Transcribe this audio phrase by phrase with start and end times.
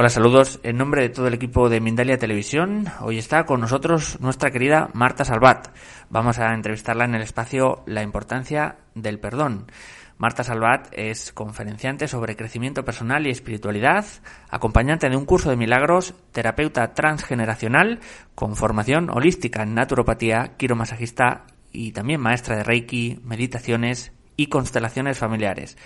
[0.00, 2.84] Hola, saludos en nombre de todo el equipo de Mindalia Televisión.
[3.00, 5.74] Hoy está con nosotros nuestra querida Marta Salvat.
[6.08, 9.72] Vamos a entrevistarla en el espacio La importancia del perdón.
[10.16, 14.04] Marta Salvat es conferenciante sobre crecimiento personal y espiritualidad,
[14.50, 17.98] acompañante de un curso de milagros, terapeuta transgeneracional
[18.36, 25.76] con formación holística en naturopatía, quiromasajista y también maestra de Reiki, meditaciones y constelaciones familiares.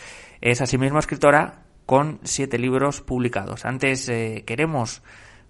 [0.43, 1.63] Es asimismo escritora
[1.93, 3.67] con siete libros publicados.
[3.67, 5.03] Antes eh, queremos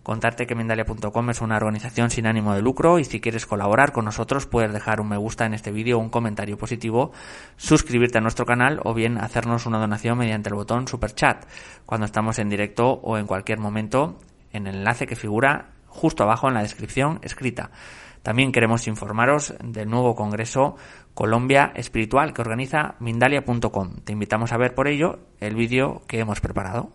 [0.02, 4.06] contarte que Mindalia.com es una organización sin ánimo de lucro y si quieres colaborar con
[4.06, 7.12] nosotros puedes dejar un me gusta en este vídeo un comentario positivo,
[7.56, 11.46] suscribirte a nuestro canal o bien hacernos una donación mediante el botón Super Chat
[11.86, 14.18] cuando estamos en directo o en cualquier momento
[14.52, 17.70] en el enlace que figura justo abajo en la descripción escrita.
[18.22, 20.76] También queremos informaros del nuevo Congreso
[21.14, 23.96] Colombia Espiritual que organiza Mindalia.com.
[24.04, 26.90] Te invitamos a ver por ello el vídeo que hemos preparado.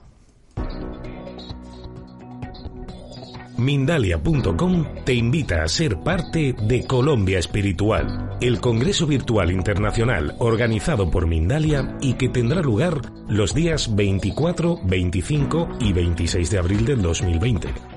[3.58, 11.26] Mindalia.com te invita a ser parte de Colombia Espiritual, el Congreso Virtual Internacional organizado por
[11.26, 17.97] Mindalia y que tendrá lugar los días 24, 25 y 26 de abril del 2020.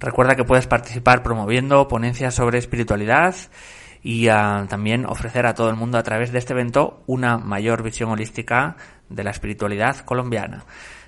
[0.00, 3.34] Recuerda que puedes participar promoviendo ponencias sobre espiritualidad
[4.02, 7.82] y ah, también ofrecer a todo el mundo a través de este evento una mayor
[7.82, 8.76] visión holística
[9.08, 10.64] de la espiritualidad colombiana.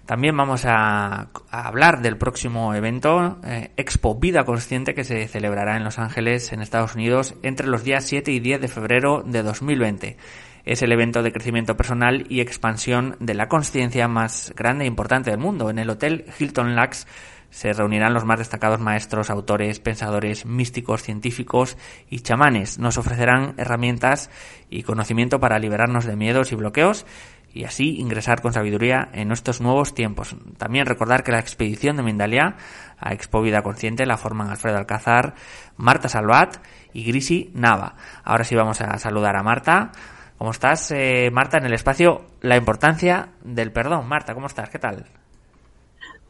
[0.06, 5.84] También vamos a, hablar del próximo evento, eh, Expo Vida Consciente, que se celebrará en
[5.84, 10.16] Los Ángeles, en Estados Unidos, entre los días 7 y 10 de febrero de 2020.
[10.64, 15.30] Es el evento de crecimiento personal y expansión de la conciencia más grande e importante
[15.30, 17.06] del mundo, en el Hotel Hilton Lux
[17.50, 21.76] se reunirán los más destacados maestros, autores, pensadores, místicos, científicos
[22.08, 22.78] y chamanes.
[22.78, 24.30] Nos ofrecerán herramientas
[24.70, 27.06] y conocimiento para liberarnos de miedos y bloqueos
[27.52, 30.36] y así ingresar con sabiduría en nuestros nuevos tiempos.
[30.56, 32.56] También recordar que la expedición de Mindalia
[32.98, 35.34] a Expo Vida Consciente la forman Alfredo Alcázar,
[35.76, 36.58] Marta Salvat
[36.92, 37.96] y Grisi Nava.
[38.24, 39.90] Ahora sí vamos a saludar a Marta.
[40.38, 44.08] ¿Cómo estás, eh, Marta, en el espacio La importancia del perdón?
[44.08, 44.70] Marta, ¿cómo estás?
[44.70, 45.04] ¿Qué tal?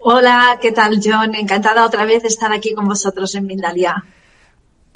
[0.03, 1.35] Hola, ¿qué tal John?
[1.35, 4.03] Encantada otra vez de estar aquí con vosotros en Mindalia.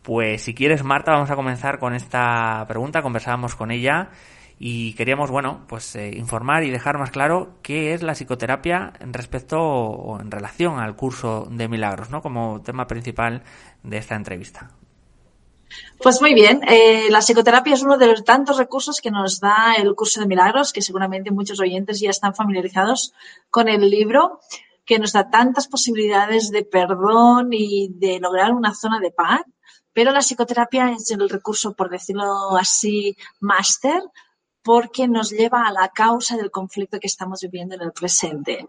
[0.03, 3.03] Pues si quieres, Marta, vamos a comenzar con esta pregunta.
[3.03, 4.09] Conversábamos con ella
[4.59, 9.12] y queríamos, bueno, pues eh, informar y dejar más claro qué es la psicoterapia en
[9.12, 12.22] respecto o en relación al curso de milagros, ¿no?
[12.22, 13.42] Como tema principal
[13.82, 14.71] de esta entrevista.
[16.03, 19.75] Pues muy bien, eh, la psicoterapia es uno de los tantos recursos que nos da
[19.76, 23.12] el curso de milagros, que seguramente muchos oyentes ya están familiarizados
[23.50, 24.41] con el libro
[24.84, 29.42] que nos da tantas posibilidades de perdón y de lograr una zona de paz,
[29.92, 34.03] pero la psicoterapia es el recurso, por decirlo así, máster,
[34.63, 38.66] porque nos lleva a la causa del conflicto que estamos viviendo en el presente.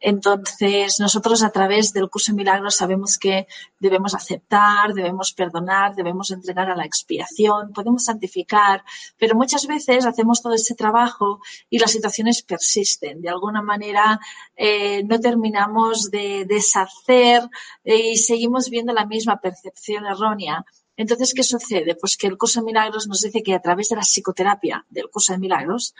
[0.00, 3.46] Entonces, nosotros a través del curso de milagros sabemos que
[3.78, 8.82] debemos aceptar, debemos perdonar, debemos entregar a la expiación, podemos santificar,
[9.18, 13.20] pero muchas veces hacemos todo ese trabajo y las situaciones persisten.
[13.20, 14.18] De alguna manera
[14.56, 17.42] eh, no terminamos de deshacer
[17.84, 20.64] eh, y seguimos viendo la misma percepción errónea.
[20.96, 21.94] Entonces, ¿qué sucede?
[21.94, 25.08] Pues que el curso de milagros nos dice que a través de la psicoterapia del
[25.08, 25.94] curso de milagros,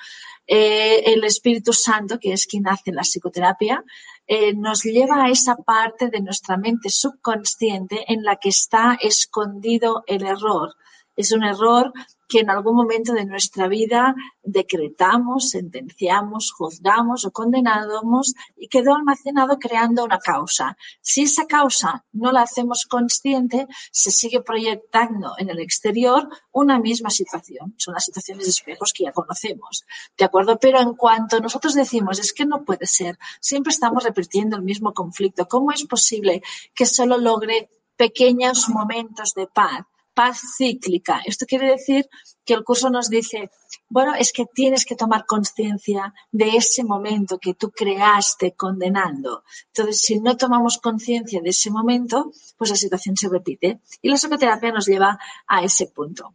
[0.46, 3.84] eh, el Espíritu Santo, que es quien hace la psicoterapia,
[4.26, 10.04] eh, nos lleva a esa parte de nuestra mente subconsciente en la que está escondido
[10.06, 10.74] el error.
[11.20, 11.92] Es un error
[12.26, 19.58] que en algún momento de nuestra vida decretamos, sentenciamos, juzgamos o condenamos y quedó almacenado
[19.58, 20.78] creando una causa.
[21.02, 27.10] Si esa causa no la hacemos consciente, se sigue proyectando en el exterior una misma
[27.10, 27.74] situación.
[27.76, 29.84] Son las situaciones de espejos que ya conocemos.
[30.16, 30.58] ¿De acuerdo?
[30.58, 34.94] Pero en cuanto nosotros decimos, es que no puede ser, siempre estamos repitiendo el mismo
[34.94, 35.46] conflicto.
[35.46, 36.42] ¿Cómo es posible
[36.74, 39.84] que solo logre pequeños momentos de paz?
[40.20, 41.22] Paz cíclica.
[41.24, 42.06] Esto quiere decir
[42.44, 43.50] que el curso nos dice,
[43.88, 49.44] bueno, es que tienes que tomar conciencia de ese momento que tú creaste condenando.
[49.68, 53.80] Entonces, si no tomamos conciencia de ese momento, pues la situación se repite.
[54.02, 56.34] Y la psicoterapia nos lleva a ese punto.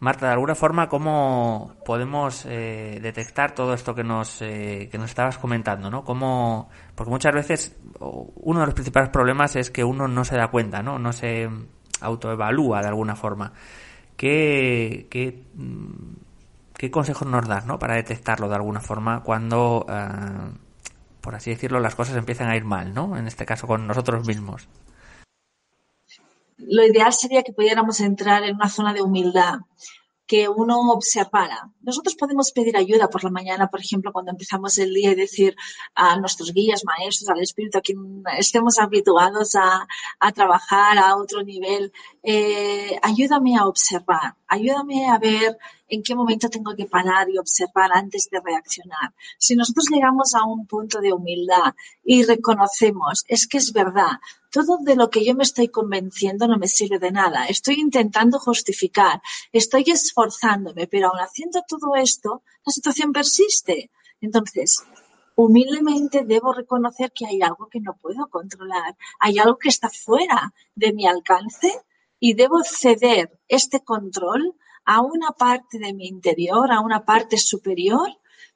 [0.00, 5.10] Marta, de alguna forma, ¿cómo podemos eh, detectar todo esto que nos, eh, que nos
[5.10, 5.88] estabas comentando?
[5.88, 6.02] ¿no?
[6.02, 10.48] ¿Cómo, porque muchas veces uno de los principales problemas es que uno no se da
[10.48, 11.48] cuenta, no, no se
[12.04, 13.52] autoevalúa de alguna forma.
[14.16, 15.42] ¿Qué, qué,
[16.76, 17.78] qué consejos nos das ¿no?
[17.78, 20.52] para detectarlo de alguna forma cuando, eh,
[21.20, 23.16] por así decirlo, las cosas empiezan a ir mal, ¿no?
[23.16, 24.68] en este caso con nosotros mismos?
[26.56, 29.58] lo ideal sería que pudiéramos entrar en una zona de humildad,
[30.26, 31.70] que uno observara.
[31.82, 35.54] Nosotros podemos pedir ayuda por la mañana, por ejemplo, cuando empezamos el día y decir
[35.94, 39.86] a nuestros guías, maestros, al espíritu, a quien estemos habituados a,
[40.34, 41.92] trabajar a otro nivel,
[42.22, 47.90] eh, ayúdame a observar, ayúdame a ver en qué momento tengo que parar y observar
[47.92, 49.14] antes de reaccionar.
[49.38, 54.18] Si nosotros llegamos a un punto de humildad y reconocemos, es que es verdad,
[54.50, 57.46] todo de lo que yo me estoy convenciendo no me sirve de nada.
[57.46, 59.20] Estoy intentando justificar,
[59.52, 63.90] estoy esforzándome, pero aún haciendo todo esto, la situación persiste.
[64.20, 64.82] Entonces,
[65.36, 70.54] humildemente debo reconocer que hay algo que no puedo controlar, hay algo que está fuera
[70.74, 71.82] de mi alcance
[72.20, 74.54] y debo ceder este control
[74.84, 78.08] a una parte de mi interior, a una parte superior,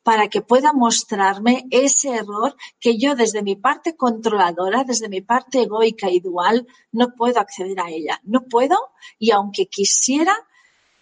[0.03, 5.63] para que pueda mostrarme ese error que yo desde mi parte controladora, desde mi parte
[5.63, 8.21] egoica y dual, no puedo acceder a ella.
[8.25, 8.77] No puedo
[9.19, 10.35] y aunque quisiera,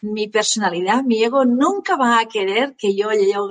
[0.01, 3.09] mi personalidad, mi ego nunca va a querer que yo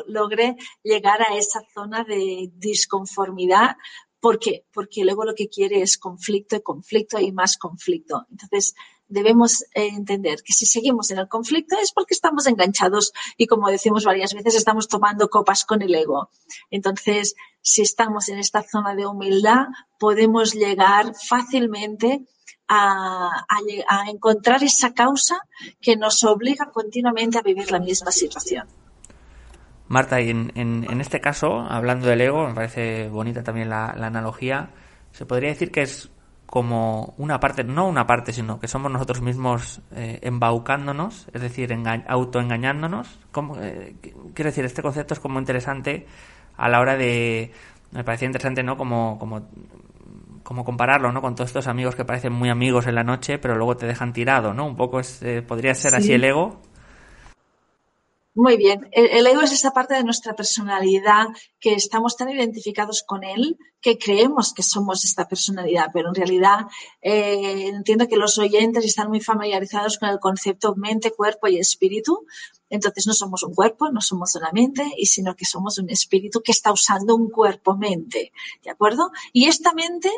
[0.08, 3.78] logre llegar a esa zona de disconformidad.
[4.26, 4.66] ¿Por qué?
[4.74, 8.26] Porque luego lo que quiere es conflicto y conflicto y más conflicto.
[8.32, 8.74] Entonces,
[9.08, 13.70] debemos eh, entender que si seguimos en el conflicto es porque estamos enganchados y como
[13.70, 16.32] decimos varias veces estamos tomando copas con el ego.
[16.72, 19.68] Entonces, si estamos en esta zona de humildad,
[20.00, 22.26] podemos llegar fácilmente
[22.68, 23.46] a,
[24.08, 25.40] encontrar esa causa
[25.80, 28.68] que nos obliga continuamente a vivir la misma situación.
[29.88, 34.70] Marta, y en, este caso, hablando del ego, me parece bonita también la analogía,
[35.12, 36.10] se podría decir que es
[36.46, 41.76] como una parte, no una parte, sino que somos nosotros mismos eh, embaucándonos, es decir,
[42.08, 43.20] autoengañándonos.
[43.62, 43.96] Eh,
[44.34, 46.06] quiero decir, este concepto es como interesante
[46.58, 47.52] a la hora de,
[47.92, 48.78] me parecía interesante, ¿no?
[48.78, 49.50] Como, como,
[50.44, 51.22] como compararlo, ¿no?
[51.22, 54.14] Con todos estos amigos que parecen muy amigos en la noche, pero luego te dejan
[54.14, 54.66] tirado, ¿no?
[54.66, 56.62] Un poco es, eh, podría ser así el ego.
[58.38, 58.90] Muy bien.
[58.92, 61.28] El, ego es esa parte de nuestra personalidad
[61.58, 66.66] que estamos tan identificados con él que creemos que somos esta personalidad, pero en realidad
[67.02, 72.26] eh, entiendo que los oyentes están muy familiarizados con el concepto mente, cuerpo y espíritu.
[72.70, 76.42] Entonces no somos un cuerpo, no somos una mente, y sino que somos un espíritu
[76.42, 78.34] que está usando un cuerpo-mente.
[78.62, 79.12] ¿De acuerdo?
[79.32, 80.12] Y esta mente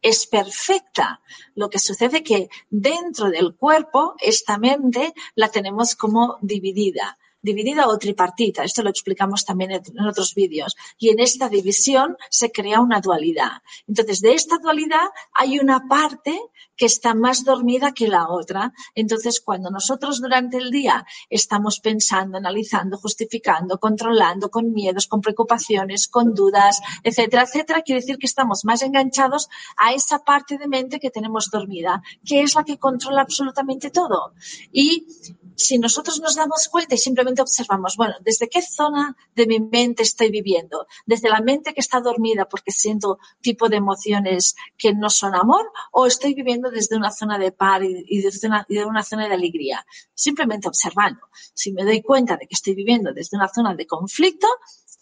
[0.00, 1.20] es perfecta.
[1.54, 7.98] Lo que sucede que dentro del cuerpo, esta mente la tenemos como dividida dividida o
[7.98, 8.64] tripartita.
[8.64, 10.76] Esto lo explicamos también en otros vídeos.
[10.98, 13.62] Y en esta división se crea una dualidad.
[13.86, 16.38] Entonces, de esta dualidad hay una parte
[16.76, 18.72] que está más dormida que la otra.
[18.94, 26.08] Entonces, cuando nosotros durante el día estamos pensando, analizando, justificando, controlando, con miedos, con preocupaciones,
[26.08, 31.00] con dudas, etcétera, etcétera, quiere decir que estamos más enganchados a esa parte de mente
[31.00, 34.32] que tenemos dormida, que es la que controla absolutamente todo.
[34.72, 35.06] Y
[35.58, 40.04] si nosotros nos damos cuenta y simplemente observamos, bueno, ¿desde qué zona de mi mente
[40.04, 40.86] estoy viviendo?
[41.04, 45.70] ¿Desde la mente que está dormida porque siento tipo de emociones que no son amor?
[45.90, 49.34] ¿O estoy viviendo desde una zona de par y desde una, de una zona de
[49.34, 49.84] alegría?
[50.14, 51.20] Simplemente observando.
[51.54, 54.46] Si me doy cuenta de que estoy viviendo desde una zona de conflicto,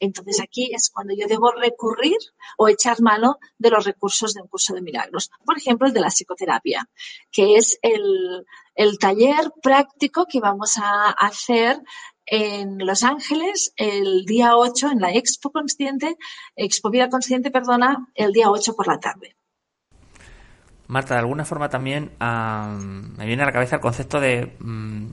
[0.01, 2.17] entonces aquí es cuando yo debo recurrir
[2.59, 5.31] o echar mano de los recursos de un curso de milagros.
[5.45, 6.89] Por ejemplo, el de la psicoterapia,
[7.31, 11.81] que es el, el taller práctico que vamos a hacer
[12.27, 16.17] en Los Ángeles el día 8 en la Expo Consciente,
[16.57, 19.37] Expo Vida Consciente, perdona, el día 8 por la tarde.
[20.89, 25.07] Marta, de alguna forma también me viene a la cabeza el concepto de mm,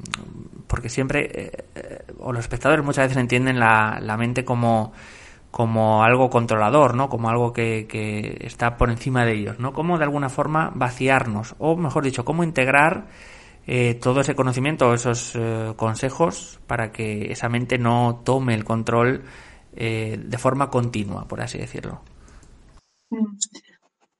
[0.67, 4.93] porque siempre eh, eh, o los espectadores muchas veces entienden la, mente como
[5.49, 7.09] como algo controlador, ¿no?
[7.09, 9.71] Como algo que, está por encima de ellos, ¿no?
[9.71, 13.05] Cómo de alguna forma vaciarnos, o mejor dicho, cómo integrar
[13.67, 19.23] eh, todo ese conocimiento, esos eh, consejos para que esa mente no tome el control
[19.75, 22.01] de forma continua, por así decirlo.
[23.09, 23.37] Mm.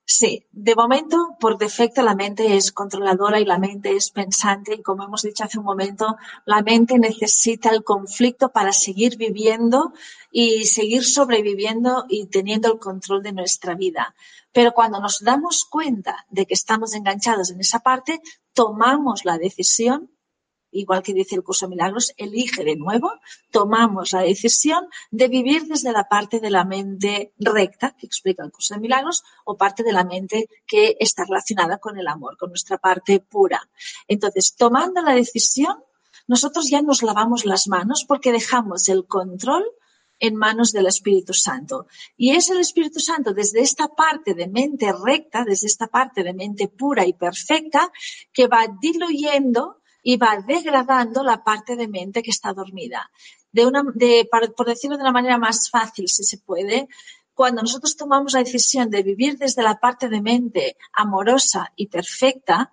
[0.06, 4.82] Sí, de momento, por defecto, la mente es controladora y la mente es pensante y
[4.82, 9.94] como hemos dicho hace un momento, la mente necesita el conflicto para seguir viviendo
[10.30, 14.14] y seguir sobreviviendo y teniendo el control de nuestra vida.
[14.52, 18.22] Pero cuando nos damos cuenta de que estamos enganchados en esa parte,
[18.54, 20.12] tomamos la decisión
[20.74, 23.14] igual que dice el curso milagros, elige de nuevo,
[23.52, 28.52] tomamos la decisión de vivir desde la parte de la mente recta, que explica el
[28.52, 32.50] curso de milagros, o parte de la mente que está relacionada con el amor, con
[32.50, 33.70] nuestra parte pura.
[34.08, 35.78] Entonces, tomando la decisión,
[36.28, 39.66] nosotros ya nos lavamos las manos porque dejamos el control
[40.20, 41.88] en manos del Espíritu Santo.
[42.16, 46.34] Y es el Espíritu Santo desde esta parte de mente recta, desde esta parte de
[46.34, 47.92] mente pura y perfecta,
[48.32, 53.10] que va diluyendo y va degradando la parte de mente que está dormida.
[53.52, 56.88] De una, de, por decirlo de una manera más fácil, si se puede,
[57.34, 62.72] cuando nosotros tomamos la decisión de vivir desde la parte de mente amorosa y perfecta,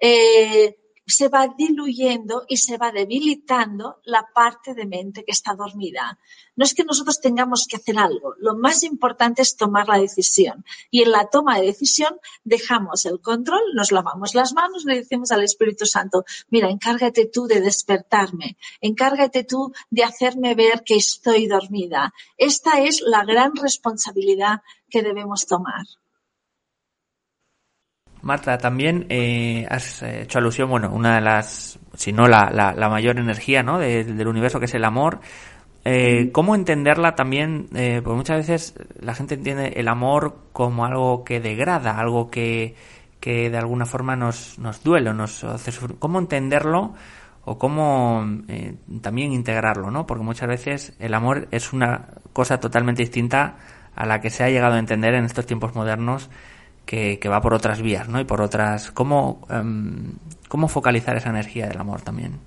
[0.00, 6.18] eh, se va diluyendo y se va debilitando la parte de mente que está dormida.
[6.56, 10.64] No es que nosotros tengamos que hacer algo, lo más importante es tomar la decisión.
[10.90, 15.32] Y en la toma de decisión dejamos el control, nos lavamos las manos, le decimos
[15.32, 21.46] al Espíritu Santo, mira, encárgate tú de despertarme, encárgate tú de hacerme ver que estoy
[21.46, 22.14] dormida.
[22.36, 25.84] Esta es la gran responsabilidad que debemos tomar.
[28.24, 33.18] Marta, también eh, has hecho alusión, bueno, una de las, si no la, la, mayor
[33.18, 33.78] energía ¿no?
[33.78, 35.20] del universo, que es el amor.
[35.84, 37.68] Eh, ¿Cómo entenderla también?
[37.74, 42.74] Eh, porque muchas veces la gente entiende el amor como algo que degrada, algo que,
[43.20, 45.98] que de alguna forma nos, nos duele, nos hace sufrir.
[45.98, 46.94] ¿Cómo entenderlo
[47.44, 49.90] o cómo eh, también integrarlo?
[49.90, 50.06] ¿no?
[50.06, 53.56] Porque muchas veces el amor es una cosa totalmente distinta
[53.94, 56.30] a la que se ha llegado a entender en estos tiempos modernos
[56.84, 58.20] que, va por otras vías, ¿no?
[58.20, 58.90] Y por otras...
[58.90, 60.14] ¿Cómo, em,
[60.48, 62.40] ¿Cómo focalizar esa energía del amor también?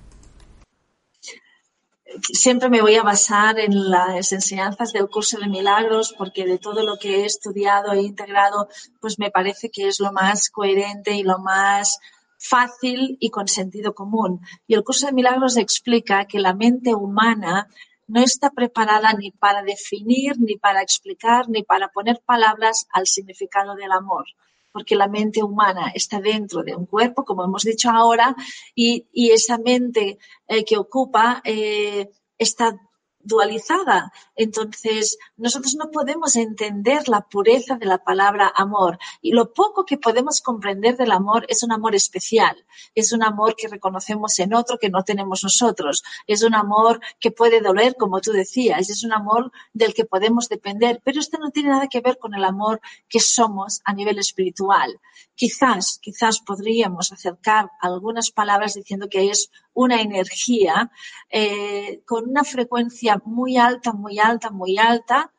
[2.32, 6.82] Siempre me voy a basar en las enseñanzas del curso de milagros porque de todo
[6.82, 8.68] lo que he estudiado e integrado,
[9.00, 11.98] pues me parece que es lo más coherente y lo más
[12.38, 14.40] fácil y con sentido común.
[14.66, 17.68] Y el curso de milagros explica que la mente humana
[18.08, 23.74] no está preparada ni para definir, ni para explicar, ni para poner palabras al significado
[23.74, 24.24] del amor
[24.70, 28.36] porque la mente humana está dentro de un cuerpo, como hemos dicho ahora,
[28.74, 32.78] y, esa mente eh, que ocupa eh, está
[33.20, 34.12] dualizada.
[34.36, 38.98] Entonces, nosotros no podemos entender la pureza de la palabra amor.
[39.20, 42.64] Y lo poco que podemos comprender del amor es un amor especial.
[42.94, 46.02] Es un amor que reconocemos en otro que no tenemos nosotros.
[46.26, 48.88] Es un amor que puede doler, como tú decías.
[48.90, 51.00] Es un amor del que podemos depender.
[51.04, 55.00] Pero esto no tiene nada que ver con el amor que somos a nivel espiritual.
[55.34, 60.90] Quizás, quizás podríamos acercar algunas palabras diciendo que es una energía
[61.30, 65.30] eh, con una frecuencia muy alta, muy alta, muy alta,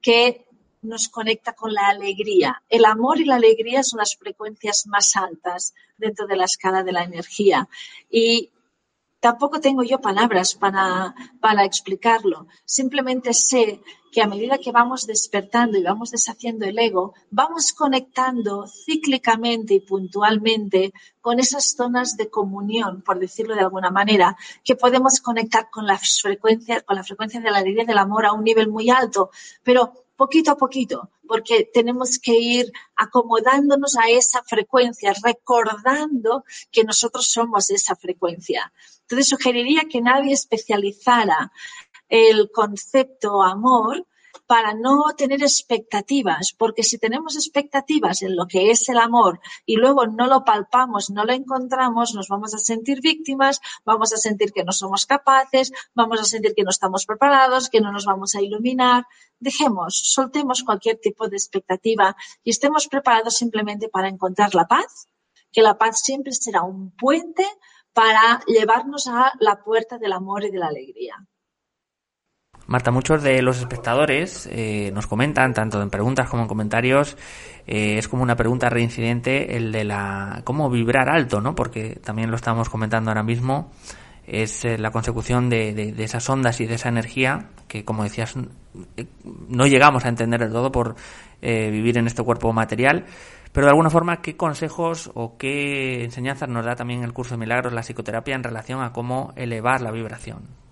[0.00, 0.44] que
[0.82, 2.62] nos conecta con la alegría.
[2.68, 6.92] El amor y la alegría son las frecuencias más altas dentro de la escala de
[6.92, 7.68] la energía.
[8.10, 8.50] Y
[9.24, 12.46] tampoco tengo yo palabras para, para explicarlo.
[12.66, 13.80] Simplemente sé
[14.12, 19.80] que a medida que vamos despertando y vamos deshaciendo el ego, vamos conectando cíclicamente y
[19.80, 25.86] puntualmente con esas zonas de comunión, por decirlo de alguna manera, que podemos conectar con
[25.86, 29.30] las frecuencias, con la frecuencia de la alegría del amor a un nivel muy alto,
[29.62, 37.30] pero poquito a poquito, porque tenemos que ir acomodándonos a esa frecuencia, recordando que nosotros
[37.30, 38.72] somos esa frecuencia.
[39.02, 41.52] Entonces sugeriría que nadie especializara
[42.08, 44.06] el concepto amor
[44.46, 49.76] para no tener expectativas, porque si tenemos expectativas en lo que es el amor y
[49.76, 54.52] luego no lo palpamos, no lo encontramos, nos vamos a sentir víctimas, vamos a sentir
[54.52, 58.34] que no somos capaces, vamos a sentir que no estamos preparados, que no nos vamos
[58.34, 59.06] a iluminar.
[59.38, 65.08] Dejemos, soltemos cualquier tipo de expectativa y estemos preparados simplemente para encontrar la paz,
[65.52, 67.46] que la paz siempre será un puente
[67.92, 71.26] para llevarnos a la puerta del amor y de la alegría.
[72.66, 77.16] Marta, muchos de los espectadores eh, nos comentan, tanto en preguntas como en comentarios,
[77.66, 81.54] eh, es como una pregunta reincidente el de la cómo vibrar alto, ¿no?
[81.54, 83.70] Porque también lo estamos comentando ahora mismo,
[84.26, 88.34] es eh, la consecución de, de, esas ondas y de esa energía que, como decías,
[89.48, 90.94] no llegamos a entender del todo por
[91.42, 93.04] vivir en este cuerpo material.
[93.52, 97.38] Pero de alguna forma, ¿qué consejos o qué enseñanzas nos da también el curso de
[97.38, 100.63] milagros, la psicoterapia, en relación a cómo elevar la vibración?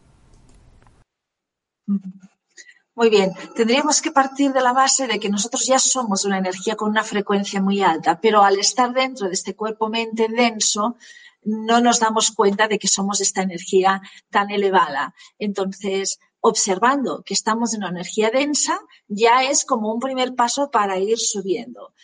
[2.94, 6.76] Muy bien, tendríamos que partir de la base de que nosotros ya somos una energía
[6.76, 10.96] con una frecuencia muy alta, pero al estar dentro de este cuerpo-mente denso,
[11.42, 15.14] no nos damos cuenta de que somos esta energía tan elevada.
[15.38, 20.98] Entonces, observando que estamos en una energía densa, ya es como un primer paso para
[20.98, 21.94] ir subiendo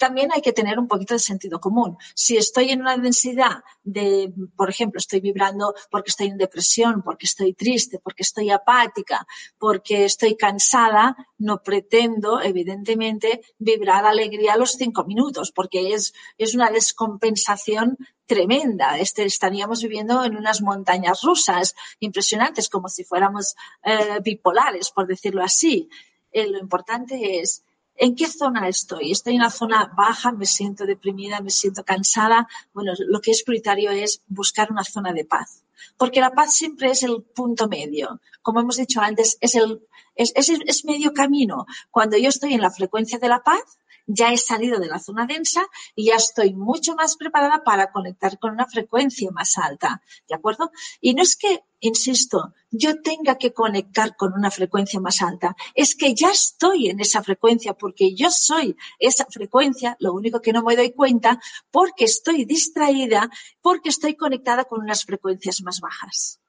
[0.00, 1.98] también hay que tener un poquito de sentido común.
[2.14, 7.26] Si estoy en una densidad de, por ejemplo, estoy vibrando porque estoy en depresión, porque
[7.26, 9.26] estoy triste, porque estoy apática,
[9.58, 16.54] porque estoy cansada, no pretendo, evidentemente, vibrar alegría a los cinco minutos, porque es, es
[16.54, 18.98] una descompensación tremenda.
[18.98, 23.54] Este, estaríamos viviendo en unas montañas rusas impresionantes, como si fuéramos
[23.84, 25.90] eh, bipolares, por decirlo así.
[26.32, 27.64] Eh, lo importante es
[28.02, 29.12] ¿En qué zona estoy?
[29.12, 30.32] ¿Estoy en una zona baja?
[30.32, 31.42] ¿Me siento deprimida?
[31.42, 32.48] ¿Me siento cansada?
[32.72, 35.64] Bueno, lo que es prioritario es buscar una zona de paz.
[35.98, 38.18] Porque la paz siempre es el punto medio.
[38.40, 39.82] Como hemos dicho antes, es, el,
[40.14, 41.66] es, es medio camino.
[41.90, 45.26] Cuando yo estoy en la frecuencia de la paz, ya he salido de la zona
[45.26, 45.62] densa
[45.94, 50.70] y ya estoy mucho más preparada para conectar con una frecuencia más alta, ¿de acuerdo?
[51.00, 55.94] Y no es que, insisto, yo tenga que conectar con una frecuencia más alta, es
[55.94, 60.62] que ya estoy en esa frecuencia porque yo soy esa frecuencia, lo único que no
[60.62, 61.40] me doy cuenta
[61.70, 63.30] porque estoy distraída,
[63.60, 66.40] porque estoy conectada con unas frecuencias más bajas.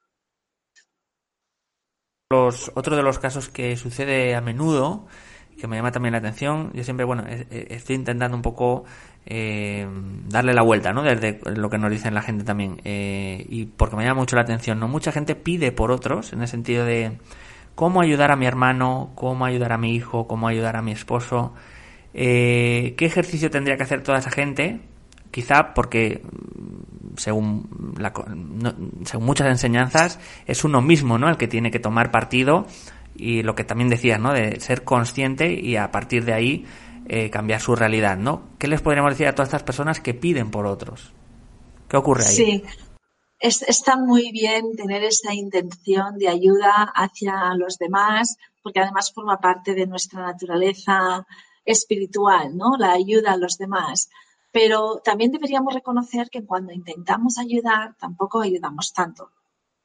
[2.74, 5.06] otro de los casos que sucede a menudo
[5.60, 6.70] que me llama también la atención.
[6.74, 8.84] Yo siempre, bueno, estoy intentando un poco
[9.24, 9.86] eh,
[10.28, 11.02] darle la vuelta, ¿no?
[11.02, 12.80] Desde lo que nos dicen la gente también.
[12.84, 14.88] Eh, y porque me llama mucho la atención, ¿no?
[14.88, 17.18] Mucha gente pide por otros, en el sentido de
[17.74, 21.54] cómo ayudar a mi hermano, cómo ayudar a mi hijo, cómo ayudar a mi esposo.
[22.14, 24.80] Eh, ¿Qué ejercicio tendría que hacer toda esa gente?
[25.30, 26.22] Quizá porque
[27.16, 27.96] según,
[29.04, 31.28] según muchas enseñanzas, es uno mismo, ¿no?
[31.28, 32.66] El que tiene que tomar partido
[33.14, 34.32] y lo que también decías, ¿no?
[34.32, 36.66] De ser consciente y a partir de ahí
[37.06, 38.42] eh, cambiar su realidad, ¿no?
[38.58, 41.12] ¿Qué les podríamos decir a todas estas personas que piden por otros?
[41.88, 42.34] ¿Qué ocurre ahí?
[42.34, 42.64] Sí,
[43.38, 49.74] está muy bien tener esa intención de ayuda hacia los demás, porque además forma parte
[49.74, 51.26] de nuestra naturaleza
[51.64, 52.76] espiritual, ¿no?
[52.78, 54.08] La ayuda a los demás.
[54.52, 59.30] Pero también deberíamos reconocer que cuando intentamos ayudar, tampoco ayudamos tanto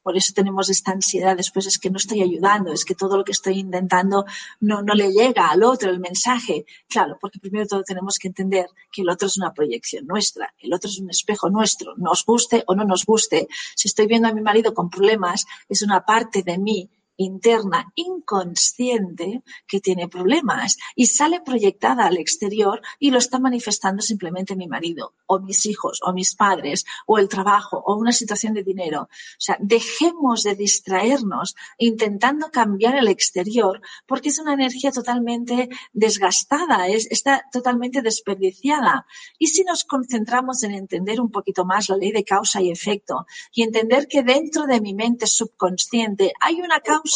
[0.08, 3.26] por eso tenemos esta ansiedad después, es que no estoy ayudando, es que todo lo
[3.26, 4.24] que estoy intentando
[4.62, 6.66] no, no le llega al otro el mensaje.
[6.88, 10.74] Claro, porque primero todo tenemos que entender que el otro es una proyección nuestra, el
[10.74, 13.50] otro es un espejo nuestro, nos guste o no nos guste.
[13.76, 19.42] Si estoy viendo a mi marido con problemas, es una parte de mí interna inconsciente
[19.68, 25.14] que tiene problemas y sale proyectada al exterior y lo está manifestando simplemente mi marido
[25.26, 29.04] o mis hijos o mis padres o el trabajo o una situación de dinero.
[29.04, 36.88] O sea, dejemos de distraernos intentando cambiar el exterior porque es una energía totalmente desgastada,
[36.88, 39.06] es, está totalmente desperdiciada.
[39.40, 43.26] Y si nos concentramos en entender un poquito más la ley de causa y efecto
[43.54, 47.07] y entender que dentro de mi mente subconsciente hay una causa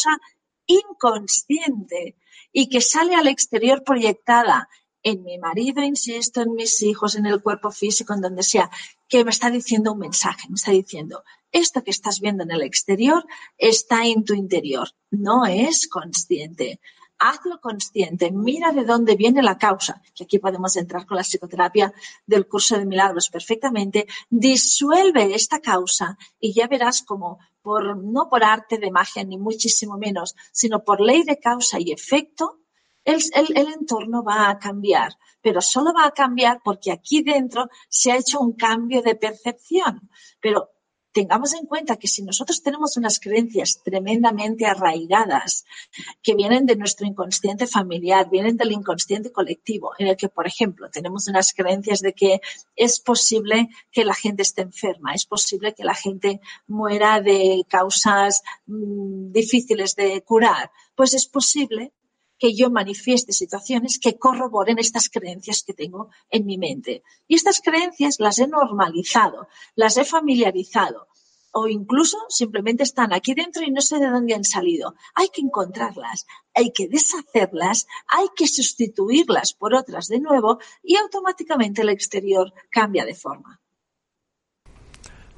[0.66, 2.16] inconsciente
[2.52, 4.68] y que sale al exterior proyectada
[5.02, 8.70] en mi marido, insisto, en mis hijos, en el cuerpo físico, en donde sea,
[9.08, 12.62] que me está diciendo un mensaje, me está diciendo, esto que estás viendo en el
[12.62, 13.26] exterior
[13.58, 16.80] está en tu interior, no es consciente
[17.22, 21.92] hazlo consciente, mira de dónde viene la causa, que aquí podemos entrar con la psicoterapia
[22.26, 28.42] del curso de milagros perfectamente, disuelve esta causa y ya verás como por, no por
[28.42, 32.58] arte de magia ni muchísimo menos, sino por ley de causa y efecto,
[33.04, 38.12] el, el, entorno va a cambiar, pero solo va a cambiar porque aquí dentro se
[38.12, 40.08] ha hecho un cambio de percepción.
[40.40, 40.70] Pero
[41.12, 45.64] tengamos en cuenta que si nosotros tenemos unas creencias tremendamente arraigadas
[46.22, 50.90] que vienen de nuestro inconsciente familiar, vienen del inconsciente colectivo, en el que, por ejemplo,
[50.90, 52.40] tenemos unas creencias de que
[52.74, 58.42] es posible que la gente esté enferma, es posible que la gente muera de causas
[58.66, 61.92] mm, difíciles de curar, pues es posible
[62.42, 67.04] que yo manifieste situaciones que corroboren estas creencias que tengo en mi mente.
[67.28, 71.06] Y estas creencias las he normalizado, las he familiarizado
[71.52, 74.96] o incluso simplemente están aquí dentro y no sé de dónde han salido.
[75.14, 81.82] Hay que encontrarlas, hay que deshacerlas, hay que sustituirlas por otras de nuevo y automáticamente
[81.82, 83.61] el exterior cambia de forma.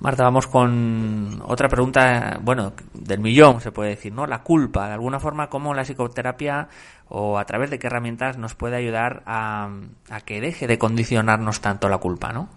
[0.05, 4.27] Marta, vamos con otra pregunta, bueno, del millón se puede decir, ¿no?
[4.27, 6.69] La culpa, de alguna forma, ¿cómo la psicoterapia
[7.09, 9.71] o a través de qué herramientas nos puede ayudar a,
[10.11, 12.51] a que deje de condicionarnos tanto la culpa, ¿no?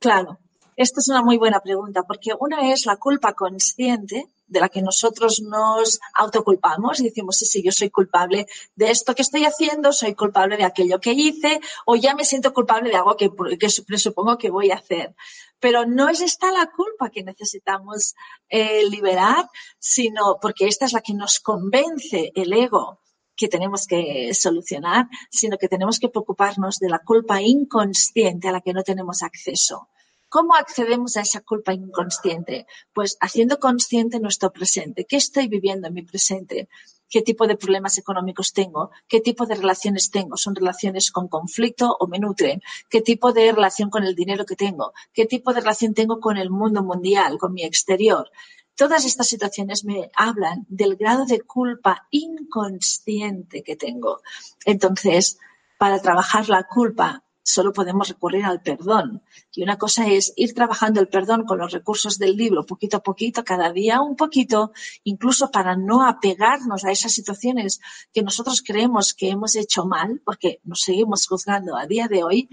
[0.00, 0.40] Claro,
[0.74, 4.82] esta es una muy buena pregunta, porque una es la culpa consciente de la que
[4.82, 9.92] nosotros nos autoculpamos y decimos, sí, sí, yo soy culpable de esto que estoy haciendo,
[9.92, 13.68] soy culpable de aquello que hice o ya me siento culpable de algo que, que
[13.86, 15.14] presupongo que voy a hacer.
[15.60, 18.14] Pero no es esta la culpa que necesitamos
[18.48, 23.00] eh, liberar, sino porque esta es la que nos convence el ego
[23.36, 28.60] que tenemos que solucionar, sino que tenemos que preocuparnos de la culpa inconsciente a la
[28.60, 29.88] que no tenemos acceso.
[30.28, 32.66] ¿Cómo accedemos a esa culpa inconsciente?
[32.92, 35.06] Pues haciendo consciente nuestro presente.
[35.06, 36.68] ¿Qué estoy viviendo en mi presente?
[37.08, 38.90] ¿Qué tipo de problemas económicos tengo?
[39.08, 40.36] ¿Qué tipo de relaciones tengo?
[40.36, 42.60] ¿Son relaciones con conflicto o me nutren?
[42.90, 44.92] ¿Qué tipo de relación con el dinero que tengo?
[45.14, 48.30] ¿Qué tipo de relación tengo con el mundo mundial, con mi exterior?
[48.74, 54.20] Todas estas situaciones me hablan del grado de culpa inconsciente que tengo.
[54.66, 55.38] Entonces,
[55.78, 59.22] para trabajar la culpa solo podemos recurrir al perdón.
[59.54, 63.02] Y una cosa es ir trabajando el perdón con los recursos del libro poquito a
[63.02, 64.72] poquito, cada día un poquito,
[65.04, 67.80] incluso para no apegarnos a esas situaciones
[68.12, 72.50] que nosotros creemos que hemos hecho mal, porque nos seguimos juzgando a día de hoy.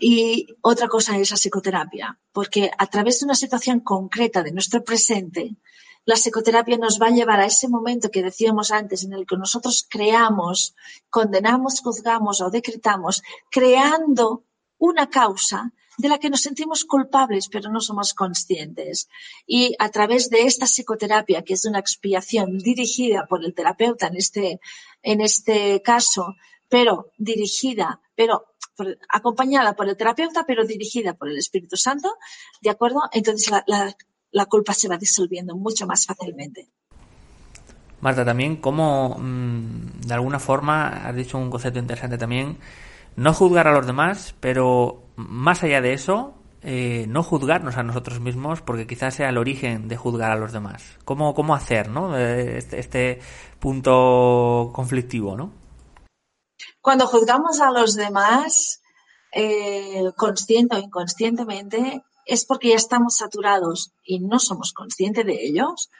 [0.00, 4.84] Y otra cosa es la psicoterapia, porque a través de una situación concreta de nuestro
[4.84, 5.56] presente,
[6.04, 9.36] la psicoterapia nos va a llevar a ese momento que decíamos antes, en el que
[9.36, 10.74] nosotros creamos,
[11.10, 14.44] condenamos, juzgamos o decretamos, creando
[14.78, 19.08] una causa de la que nos sentimos culpables, pero no somos conscientes.
[19.46, 24.16] Y a través de esta psicoterapia, que es una expiación dirigida por el terapeuta en
[24.16, 24.60] este,
[25.02, 26.34] en este caso,
[26.68, 28.46] pero dirigida, pero
[29.08, 32.16] acompañada por el terapeuta, pero dirigida por el Espíritu Santo,
[32.60, 33.02] ¿de acuerdo?
[33.12, 33.94] Entonces la, la
[34.46, 36.68] culpa se va disolviendo mucho más fácilmente.
[38.00, 42.58] Marta, también cómo, mm, de alguna forma, has dicho un concepto interesante también,
[43.14, 48.20] no juzgar a los demás, pero más allá de eso, eh, no juzgarnos a nosotros
[48.20, 50.82] mismos, porque quizás sea el origen de juzgar a los demás.
[51.04, 52.16] ¿Cómo, cómo hacer ¿no?
[52.16, 53.20] Eh, este, este
[53.60, 55.36] punto conflictivo?
[55.36, 55.52] ¿no?
[56.80, 58.82] Cuando juzgamos a los demás,
[59.32, 65.90] eh, consciente o inconscientemente, es porque ya estamos saturados y no somos conscientes de ellos,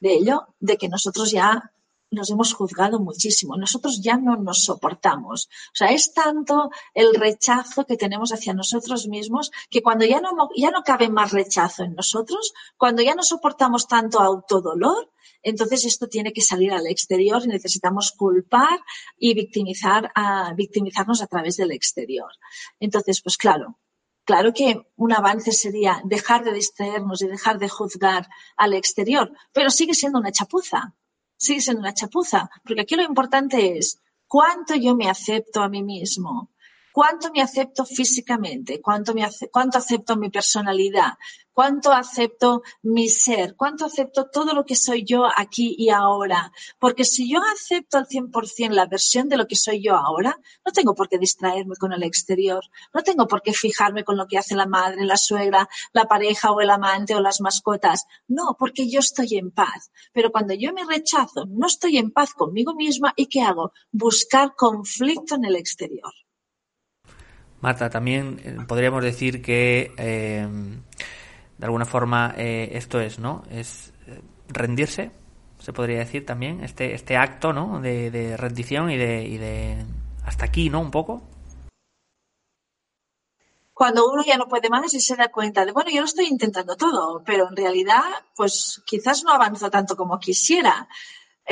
[0.00, 1.72] de ello, de que nosotros ya
[2.10, 3.56] nos hemos juzgado muchísimo.
[3.56, 5.48] Nosotros ya no nos soportamos.
[5.72, 10.30] O sea, es tanto el rechazo que tenemos hacia nosotros mismos que cuando ya no,
[10.56, 15.10] ya no cabe más rechazo en nosotros, cuando ya no soportamos tanto autodolor,
[15.42, 18.80] entonces esto tiene que salir al exterior y necesitamos culpar
[19.16, 22.30] y victimizar a, victimizarnos a través del exterior.
[22.80, 23.78] Entonces, pues claro,
[24.30, 24.68] Claro que
[25.04, 30.20] un avance sería dejar de distraernos y dejar de juzgar al exterior, pero sigue siendo
[30.20, 30.94] una chapuza,
[31.36, 35.82] sigue siendo una chapuza, porque aquí lo importante es cuánto yo me acepto a mí
[35.82, 36.52] mismo,
[36.92, 41.14] cuánto me acepto físicamente, cuánto, me cuánto acepto mi personalidad,
[41.52, 46.52] cuánto acepto mi ser, cuánto acepto todo lo que soy yo aquí y ahora.
[46.78, 50.72] Porque si yo acepto al 100% la versión de lo que soy yo ahora, no
[50.72, 54.38] tengo por qué distraerme con el exterior, no tengo por qué fijarme con lo que
[54.38, 58.06] hace la madre, la suegra, la pareja o el amante o las mascotas.
[58.26, 59.90] No, porque yo estoy en paz.
[60.12, 63.72] Pero cuando yo me rechazo, no estoy en paz conmigo misma y ¿qué hago?
[63.92, 66.12] Buscar conflicto en el exterior.
[67.60, 70.48] Marta, también eh, podríamos decir que eh,
[71.58, 73.42] de alguna forma eh, esto es, ¿no?
[73.50, 73.92] Es
[74.48, 75.10] rendirse,
[75.58, 77.80] se podría decir también, este, este acto, ¿no?
[77.80, 79.84] De, rendición y de, y de
[80.24, 80.80] hasta aquí, ¿no?
[80.80, 81.22] Un poco.
[83.74, 86.26] Cuando uno ya no puede más y se da cuenta de, bueno, yo lo estoy
[86.26, 88.02] intentando todo, pero en realidad,
[88.36, 90.88] pues quizás no avanzo tanto como quisiera.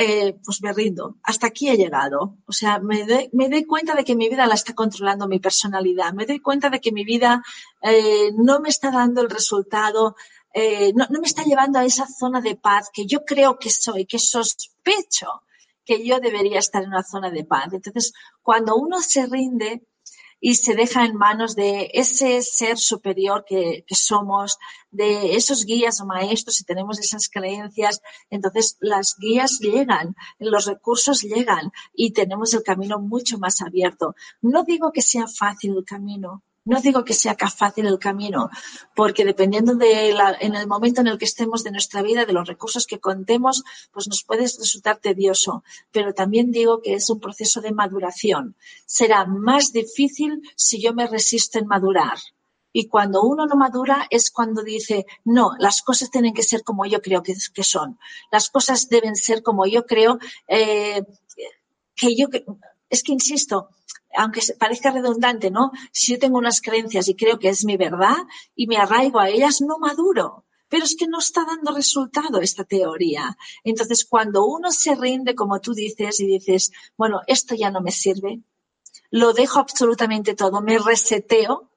[0.01, 1.17] Eh, pues me rindo.
[1.23, 2.37] Hasta aquí he llegado.
[2.47, 6.13] O sea, me, doy cuenta de que mi vida la está controlando mi personalidad.
[6.13, 7.43] Me doy cuenta de que mi vida
[7.81, 10.15] eh, no me está dando el resultado,
[10.53, 13.69] eh, no, no me está llevando a esa zona de paz que yo creo que
[13.69, 15.41] soy, que sospecho
[15.83, 17.73] que yo debería estar en una zona de paz.
[17.73, 19.85] Entonces, cuando uno se rinde,
[20.39, 24.57] y se deja en manos de ese ser superior que, somos,
[24.91, 31.21] de esos guías o maestros, si tenemos esas creencias, entonces las guías llegan, los recursos
[31.21, 34.15] llegan y tenemos el camino mucho más abierto.
[34.41, 38.49] No digo que sea fácil el camino, no digo que sea fácil el camino,
[38.95, 42.47] porque dependiendo de en el momento en el que estemos de nuestra vida, de los
[42.47, 45.63] recursos que contemos, pues nos puede resultar tedioso.
[45.91, 48.55] Pero también digo que es un proceso de maduración.
[48.85, 52.17] Será más difícil si yo me resisto en madurar.
[52.71, 56.85] Y cuando uno no madura es cuando dice, no, las cosas tienen que ser como
[56.85, 57.97] yo creo que, son.
[58.31, 61.03] Las cosas deben ser como yo creo eh,
[61.95, 62.27] que yo...
[62.91, 63.69] Es que, insisto,
[64.15, 65.71] aunque parezca redundante, ¿no?
[65.91, 68.17] Si yo tengo unas creencias y creo que es mi verdad
[68.55, 70.45] y me arraigo a ellas, no maduro.
[70.67, 73.37] Pero es que no está dando resultado esta teoría.
[73.63, 77.91] Entonces, cuando uno se rinde, como tú dices, y dices, bueno, esto ya no me
[77.91, 78.39] sirve,
[79.09, 81.69] lo dejo absolutamente todo, me reseteo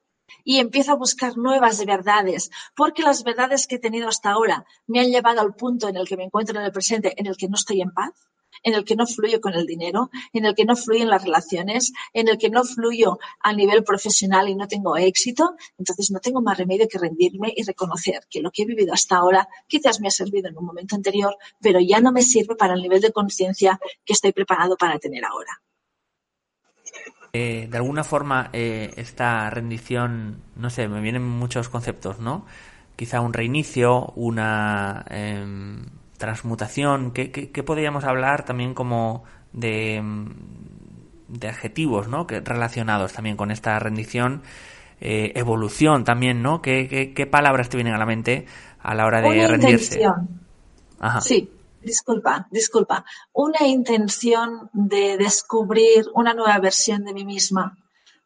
[0.43, 4.99] y empiezo a buscar nuevas verdades, porque las verdades que he tenido hasta ahora me
[4.99, 7.47] han llevado al punto en el que me encuentro en el presente, en el que
[7.47, 8.13] no estoy en paz,
[8.61, 11.93] en el que no fluyo con el dinero, en el que no fluyen las relaciones,
[12.13, 16.41] en el que no fluyo a nivel profesional y no tengo éxito, entonces no tengo
[16.41, 20.07] más remedio que rendirme y reconocer que lo que he vivido hasta ahora quizás me
[20.07, 23.11] ha servido en un momento anterior, pero ya no me sirve para el nivel de
[23.11, 25.61] conciencia que estoy preparado para tener ahora.
[27.35, 32.45] Eh, de alguna forma, eh, esta rendición, no sé, me vienen muchos conceptos, ¿no?
[32.95, 35.87] Quizá un reinicio, una em,
[36.23, 37.11] transmutación.
[37.11, 40.29] ¿Qué, podríamos hablar también como de, em,
[41.27, 42.27] de adjetivos, ¿no?
[42.27, 44.41] Que, relacionados también con esta rendición.
[45.01, 46.61] Eh, evolución también, ¿no?
[46.61, 48.45] ¿Qué, ¿Qué, palabras te vienen a la mente
[48.79, 49.99] a la hora de rendirse?
[50.99, 51.19] Ajá.
[51.19, 57.77] Sí, disculpa, disculpa, una intención de descubrir una nueva versión de mí misma,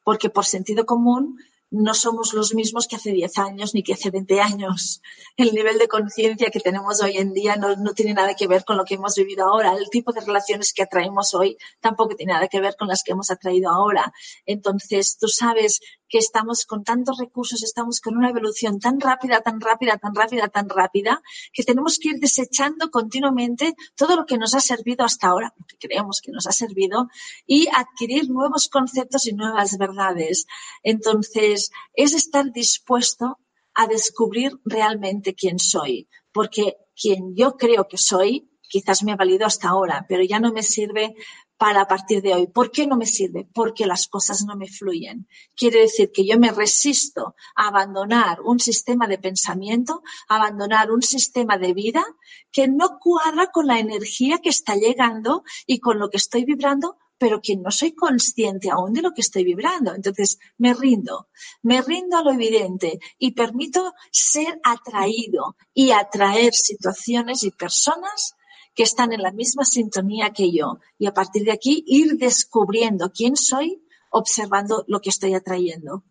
[0.04, 4.10] porque por sentido común no somos los mismos que hace 10 años ni que hace
[4.10, 5.02] 20 años.
[5.36, 8.64] El nivel de conciencia que tenemos hoy en día no, no, tiene nada que ver
[8.64, 9.74] con lo que hemos vivido ahora.
[9.74, 13.12] El tipo de relaciones que atraemos hoy tampoco tiene nada que ver con las que
[13.12, 14.14] hemos atraído ahora.
[14.46, 19.60] Entonces, tú sabes que estamos con tantos recursos, estamos con una evolución tan rápida, tan
[19.60, 21.22] rápida, tan rápida, tan rápida,
[21.54, 25.66] que tenemos que ir desechando continuamente todo lo que nos ha servido hasta ahora, lo
[25.66, 27.10] que creemos que nos ha servido,
[27.46, 30.46] y adquirir nuevos conceptos y nuevas verdades.
[30.84, 33.40] Entonces, es estar dispuesto
[33.74, 39.46] a descubrir realmente quién soy, porque quien yo creo que soy quizás me ha valido
[39.46, 41.16] hasta ahora, pero ya no me sirve
[41.58, 42.48] para a partir de hoy.
[42.48, 43.48] ¿Por qué no me sirve?
[43.54, 45.28] Porque las cosas no me fluyen.
[45.56, 51.58] Quiere decir que yo me resisto a abandonar un sistema de pensamiento, abandonar un sistema
[51.58, 52.06] de vida
[52.52, 56.98] que no cuadra con la energía que está llegando y con lo que estoy vibrando
[57.20, 59.96] pero que no soy consciente aún de lo que estoy vibrando.
[59.96, 61.30] Entonces me rindo,
[61.64, 68.36] me rindo a lo evidente y permito ser atraído y atraer situaciones y personas
[68.78, 73.12] que están en la misma sintonía que yo y a partir de aquí ir descubriendo
[73.12, 76.04] quién soy observando lo que estoy atrayendo.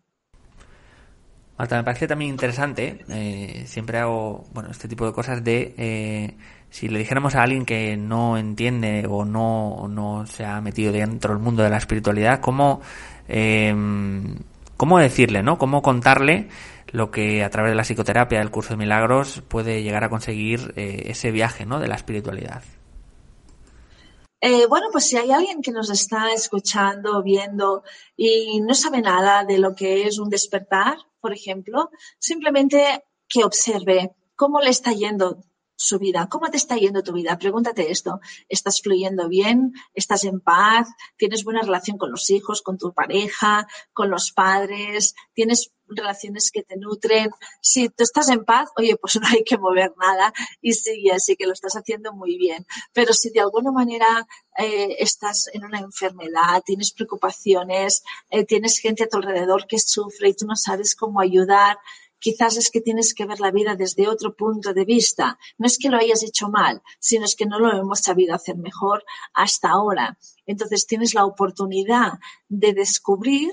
[1.57, 6.35] Marta, me parece también interesante, eh, siempre hago bueno este tipo de cosas de eh,
[6.69, 11.33] si le dijéramos a alguien que no entiende o no, no se ha metido dentro
[11.33, 12.81] del mundo de la espiritualidad, cómo,
[13.29, 13.73] eh,
[14.75, 15.57] cómo decirle, ¿no?
[15.57, 16.49] Cómo contarle
[16.91, 20.73] lo que a través de la psicoterapia del curso de milagros puede llegar a conseguir
[20.75, 21.79] eh, ese viaje ¿no?
[21.79, 22.63] de la espiritualidad.
[24.39, 27.83] Eh, bueno, pues si hay alguien que nos está escuchando, viendo
[28.15, 34.15] y no sabe nada de lo que es un despertar, por ejemplo, simplemente que observe
[34.35, 35.41] cómo le está yendo
[35.77, 36.27] su vida.
[36.29, 37.37] ¿Cómo te está yendo tu vida?
[37.37, 38.19] Pregúntate esto.
[38.49, 39.73] ¿Estás fluyendo bien?
[39.93, 40.89] ¿Estás en paz?
[41.17, 45.13] ¿Tienes buena relación con los hijos, con tu pareja, con los padres?
[45.33, 47.29] ¿Tienes relaciones que te nutren?
[47.61, 51.35] Si tú estás en paz, oye, pues no hay que mover nada y sigue así
[51.35, 52.65] que lo estás haciendo muy bien.
[52.93, 59.03] Pero si de alguna manera eh, estás en una enfermedad, tienes preocupaciones, eh, tienes gente
[59.03, 61.77] a tu alrededor que sufre y tú no sabes cómo ayudar,
[62.19, 65.37] quizás es que tienes que ver la vida desde otro punto de vista.
[65.57, 68.57] No es que lo hayas hecho mal, sino es que no lo hemos sabido hacer
[68.57, 70.17] mejor hasta ahora.
[70.45, 72.13] Entonces tienes la oportunidad
[72.47, 73.51] de descubrir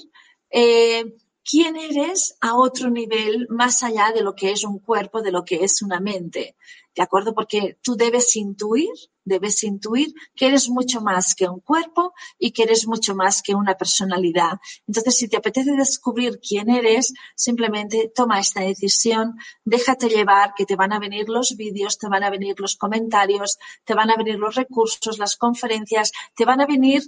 [0.50, 1.16] eh,
[1.48, 5.44] quién eres a otro nivel más allá de lo que es un cuerpo, de lo
[5.44, 6.56] que es una mente.
[6.94, 7.34] ¿De acuerdo?
[7.34, 8.90] Porque tú debes intuir,
[9.24, 13.54] debes intuir que eres mucho más que un cuerpo y que eres mucho más que
[13.54, 14.60] una personalidad.
[14.86, 20.76] Entonces, si te apetece descubrir quién eres, simplemente toma esta decisión, déjate llevar, que te
[20.76, 24.38] van a venir los vídeos, te van a venir los comentarios, te van a venir
[24.38, 27.02] los recursos, las conferencias, te van a venir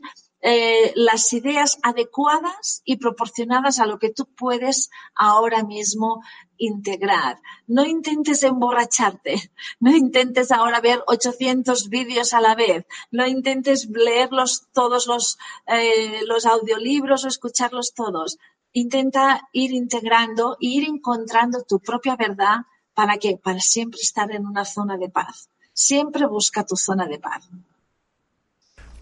[0.49, 6.23] eh, las ideas adecuadas y proporcionadas a lo que tú puedes ahora mismo
[6.57, 7.41] integrar.
[7.67, 14.69] No intentes emborracharte, no intentes ahora ver 800 vídeos a la vez, no intentes leerlos
[14.73, 18.39] todos los, eh, los audiolibros o escucharlos todos.
[18.73, 22.59] Intenta ir integrando, ir encontrando tu propia verdad
[22.95, 25.51] para que para siempre estar en una zona de paz.
[25.73, 27.51] Siempre busca tu zona de paz.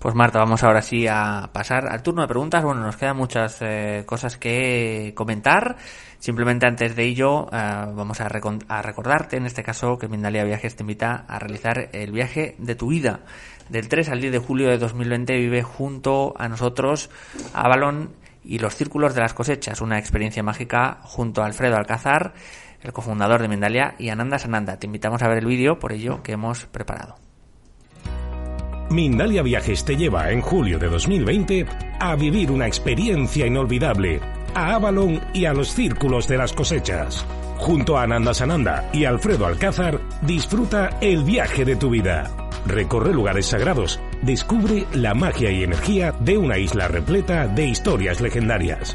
[0.04, 2.62] Pues Marta, vamos ahora sí a pasar al turno de preguntas.
[2.62, 5.76] Bueno, nos quedan muchas eh, cosas que comentar.
[6.18, 10.82] Simplemente antes de ello, eh, vamos a, recordarte, en este caso, que Mindalia Viajes te
[10.82, 13.20] invita a realizar el viaje de tu vida.
[13.70, 17.08] Del 3 al 10 de julio de 2020 vive junto a nosotros
[17.54, 18.10] Avalon
[18.44, 22.34] y los Círculos de las Cosechas, una experiencia mágica junto a Alfredo Alcázar,
[22.82, 24.76] el cofundador de Mindalia, y Ananda Sananda.
[24.76, 27.16] Te invitamos a ver el vídeo por ello que hemos preparado.
[28.94, 31.66] Mindalia Viajes te lleva en julio de 2020
[31.98, 34.20] a vivir una experiencia inolvidable
[34.54, 37.26] a Avalon y a los círculos de las cosechas.
[37.56, 42.30] Junto a Ananda Sananda y Alfredo Alcázar, disfruta el viaje de tu vida.
[42.66, 48.94] Recorre lugares sagrados, Descubre la magia y energía de una isla repleta de historias legendarias.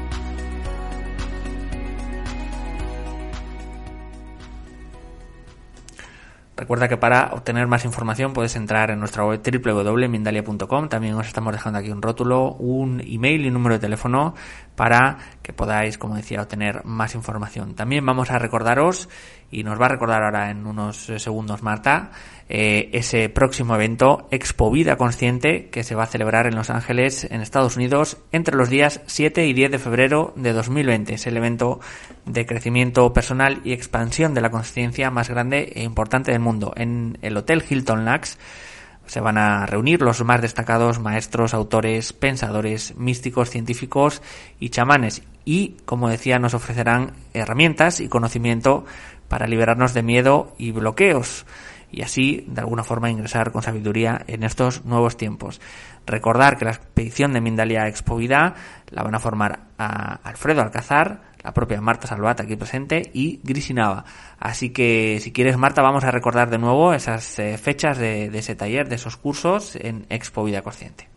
[6.61, 10.89] Recuerda que para obtener más información puedes entrar en nuestra web www.mindalia.com.
[10.89, 14.35] También os estamos dejando aquí un rótulo, un email y un número de teléfono
[14.75, 17.73] para que podáis, como decía, obtener más información.
[17.73, 19.09] También vamos a recordaros,
[19.49, 22.11] y nos va a recordar ahora en unos segundos Marta,
[22.53, 27.25] eh, ese próximo evento Expo Vida Consciente que se va a celebrar en Los Ángeles,
[27.31, 31.13] en Estados Unidos, entre los días 7 y 10 de febrero de 2020.
[31.13, 31.79] Es el evento
[32.25, 36.73] de crecimiento personal y expansión de la conciencia más grande e importante del mundo.
[36.75, 38.37] En el Hotel Hilton Lux
[39.05, 44.21] se van a reunir los más destacados maestros, autores, pensadores, místicos, científicos
[44.59, 45.23] y chamanes.
[45.45, 48.83] Y, como decía, nos ofrecerán herramientas y conocimiento
[49.29, 51.45] para liberarnos de miedo y bloqueos
[51.91, 55.61] y así de alguna forma ingresar con sabiduría en estos nuevos tiempos.
[56.05, 58.55] Recordar que la expedición de Mindalia Expovida
[58.89, 64.05] la van a formar a Alfredo Alcázar, la propia Marta Salvat aquí presente y Grisinava.
[64.39, 68.55] Así que si quieres Marta vamos a recordar de nuevo esas eh, fechas de, ese
[68.55, 71.09] taller, de esos cursos en Expovida Consciente.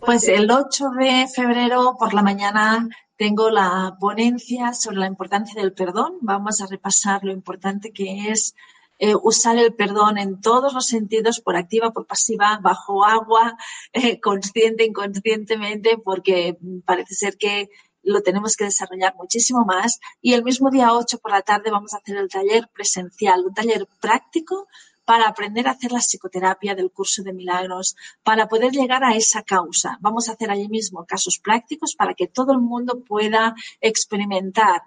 [0.00, 2.88] Pues el 8 de febrero por la mañana
[3.18, 6.18] tengo la ponencia sobre la importancia del perdón.
[6.20, 8.54] Vamos a repasar lo importante que es
[9.00, 13.56] eh, usar el perdón en todos los sentidos, por activa, por pasiva, bajo agua,
[13.92, 17.68] eh, consciente, inconscientemente, porque parece ser que
[18.04, 19.98] lo tenemos que desarrollar muchísimo más.
[20.22, 23.52] Y el mismo día 8 por la tarde vamos a hacer el taller presencial, un
[23.52, 24.68] taller práctico
[25.08, 29.42] para aprender a hacer la psicoterapia del curso de milagros, para poder llegar a esa
[29.42, 29.96] causa.
[30.02, 34.82] Vamos a hacer allí mismo casos prácticos para que todo el mundo pueda experimentar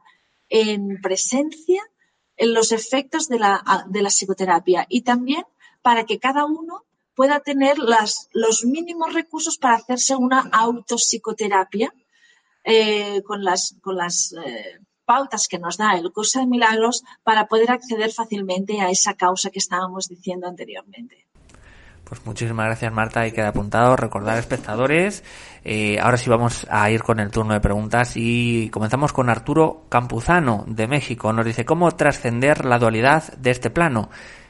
[0.47, 1.81] en presencia
[2.38, 3.63] los efectos de la,
[4.12, 5.43] psicoterapia y también
[5.81, 11.91] para que cada uno pueda tener los mínimos recursos para hacerse una autopsicoterapia
[12.63, 14.81] eh, con las, con las eh,
[15.12, 19.50] pautas que nos da el curso de milagros para poder acceder fácilmente a esa causa
[19.50, 21.28] que estábamos diciendo anteriormente.
[22.06, 23.97] Pues muchísimas gracias Marta y queda apuntado.
[23.97, 25.26] Recordar espectadores.
[25.65, 29.86] Eh, ahora sí vamos a ir con el turno de preguntas y comenzamos con Arturo
[29.89, 31.34] Campuzano de México.
[31.34, 34.10] Nos dice cómo trascender la dualidad de este plano.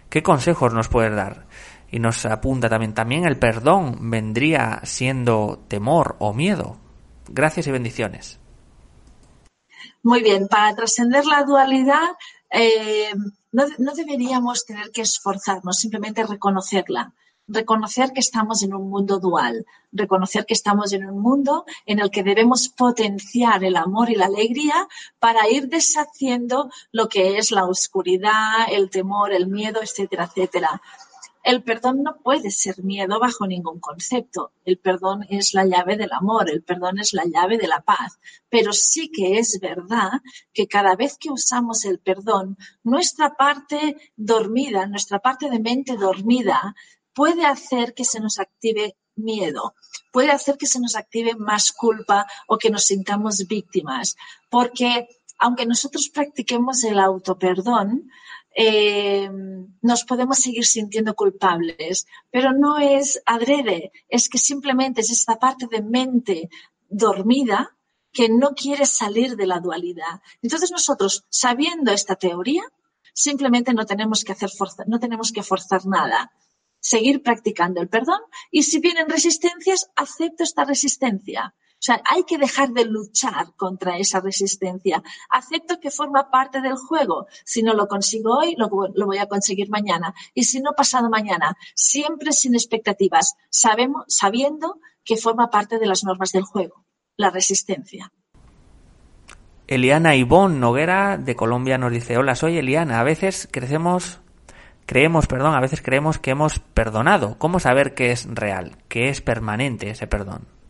[0.10, 1.47] ¿Qué consejos nos puedes dar?
[1.89, 6.78] Y nos apunta también, también el perdón vendría siendo temor o miedo.
[7.28, 8.40] Gracias y bendiciones.
[10.03, 12.09] Muy bien, para trascender la dualidad
[12.51, 13.13] eh,
[13.53, 17.13] no, no, deberíamos tener que esforzarnos, simplemente reconocerla.
[17.47, 22.09] Reconocer que estamos en un mundo dual, reconocer que estamos en un mundo en el
[22.09, 24.87] que debemos potenciar el amor y la alegría
[25.19, 30.81] para ir deshaciendo lo que es la oscuridad, el temor, el miedo, etcétera, etcétera.
[31.43, 34.51] El perdón no puede ser miedo bajo ningún concepto.
[34.63, 38.19] El perdón es la llave del amor, el perdón es la llave de la paz.
[38.49, 40.21] Pero sí que es verdad
[40.54, 46.75] que cada vez que usamos el perdón, nuestra parte dormida, nuestra parte de mente dormida,
[47.13, 49.75] puede hacer que se nos active miedo,
[50.12, 54.15] puede hacer que se nos active más culpa o que nos sintamos víctimas.
[54.50, 55.08] Porque
[55.39, 58.12] aunque nosotros practiquemos el autoperdón,
[58.56, 59.29] eh,
[59.81, 65.67] nos podemos seguir sintiendo culpables, pero no es adrede, es que simplemente es esta parte
[65.67, 66.49] de mente
[66.89, 67.75] dormida
[68.12, 70.21] que no quiere salir de la dualidad.
[70.41, 72.63] Entonces nosotros, sabiendo esta teoría,
[73.13, 76.31] simplemente no tenemos que hacer fuerza, no tenemos que forzar nada.
[76.79, 81.54] Seguir practicando el perdón y si vienen resistencias, acepto esta resistencia.
[81.82, 85.02] O sea, hay que dejar de luchar contra esa resistencia.
[85.32, 87.25] Acepto que forma parte del juego.
[87.44, 90.13] Si no lo consigo hoy, lo, lo voy a conseguir mañana.
[90.36, 91.58] Y si no, pasado mañana.
[91.73, 96.86] Siempre sin expectativas, sabemos, sabiendo que forma parte de las normas del juego,
[97.17, 98.12] la resistencia.
[99.65, 103.00] Eliana Ivón Noguera de Colombia nos dice, hola, soy Eliana.
[103.00, 104.19] A veces crecemos,
[104.86, 107.40] creemos, perdón, a veces creemos que hemos perdonado.
[107.40, 110.60] ¿Cómo saber que es real, que es permanente ese perdón?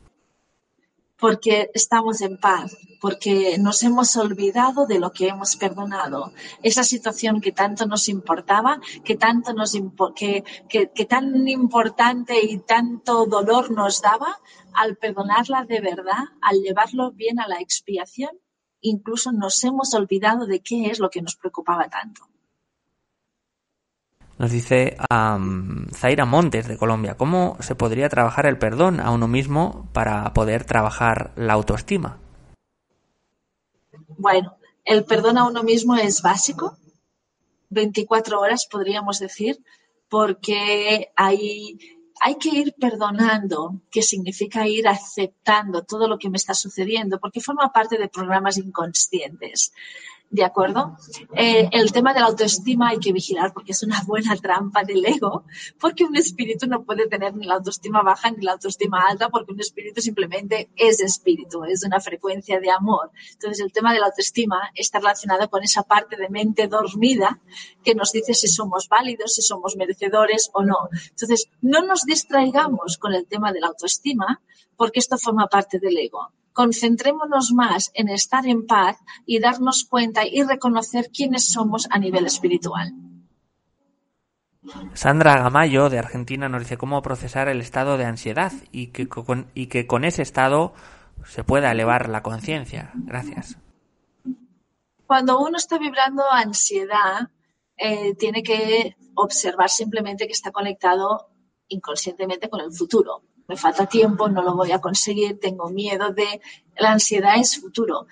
[1.21, 6.33] Porque estamos en paz, porque nos hemos olvidado de lo que hemos perdonado.
[6.63, 9.77] Esa situación que tanto nos importaba, que tanto nos
[10.15, 14.39] que, que, que tan importante y tanto dolor nos daba,
[14.73, 18.31] al perdonarla de verdad, al llevarlo bien a la expiación,
[18.81, 22.23] incluso nos hemos olvidado de qué es lo que nos preocupaba tanto.
[24.41, 24.97] Nos dice
[25.93, 30.63] Zaira Montes de Colombia, ¿cómo se podría trabajar el perdón a uno mismo para poder
[30.65, 32.17] trabajar la autoestima?
[34.07, 36.75] Bueno, el perdón a uno mismo es básico,
[37.69, 39.59] 24 horas podríamos decir,
[40.09, 41.77] porque hay,
[42.19, 47.41] hay que ir perdonando, que significa ir aceptando todo lo que me está sucediendo, porque
[47.41, 49.71] forma parte de programas inconscientes.
[50.33, 50.95] ¿De acuerdo?
[51.35, 55.05] Eh, el tema de la autoestima hay que vigilar porque es una buena trampa del
[55.05, 55.43] ego,
[55.77, 59.51] porque un espíritu no puede tener ni la autoestima baja ni la autoestima alta, porque
[59.51, 63.11] un espíritu simplemente es espíritu, es una frecuencia de amor.
[63.33, 67.41] Entonces, el tema de la autoestima está relacionado con esa parte de mente dormida
[67.83, 70.87] que nos dice si somos válidos, si somos merecedores o no.
[71.09, 74.41] Entonces, no nos distraigamos con el tema de la autoestima,
[74.77, 80.25] porque esto forma parte del ego concentrémonos más en estar en paz y darnos cuenta
[80.25, 82.93] y reconocer quiénes somos a nivel espiritual.
[84.93, 89.47] Sandra Gamayo de Argentina nos dice cómo procesar el estado de ansiedad y que con,
[89.55, 90.73] y que con ese estado
[91.25, 92.91] se pueda elevar la conciencia.
[92.93, 93.57] Gracias.
[95.07, 97.29] Cuando uno está vibrando ansiedad,
[97.75, 101.29] eh, tiene que observar simplemente que está conectado
[101.67, 106.39] inconscientemente con el futuro me falta tiempo, no lo voy a conseguir, tengo miedo de...
[106.77, 108.07] La ansiedad es futuro.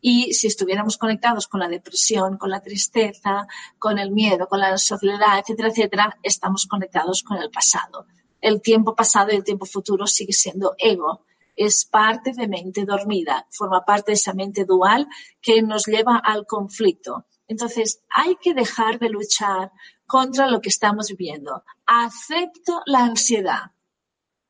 [0.00, 4.78] Y si estuviéramos conectados con la depresión, con la tristeza, con el miedo, con la
[4.78, 8.06] soledad, etcétera, etcétera, estamos conectados con el pasado.
[8.40, 11.24] El tiempo pasado y el tiempo futuro sigue siendo ego.
[11.56, 15.08] Es parte de mente dormida, forma parte de esa mente dual
[15.42, 17.24] que nos lleva al conflicto.
[17.48, 19.72] Entonces, hay que dejar de luchar
[20.06, 21.64] contra lo que estamos viviendo.
[21.84, 23.73] Acepto la ansiedad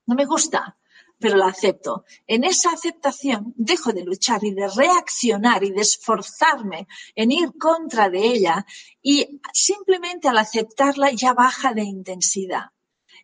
[0.07, 0.77] no me gusta,
[1.19, 2.05] pero la acepto.
[2.27, 8.11] En esa aceptación dejo de luchar y de reaccionar y de esforzarme en ir contra
[8.11, 8.67] de ella
[9.03, 12.71] y simplemente al aceptarla ya baja de intensidad.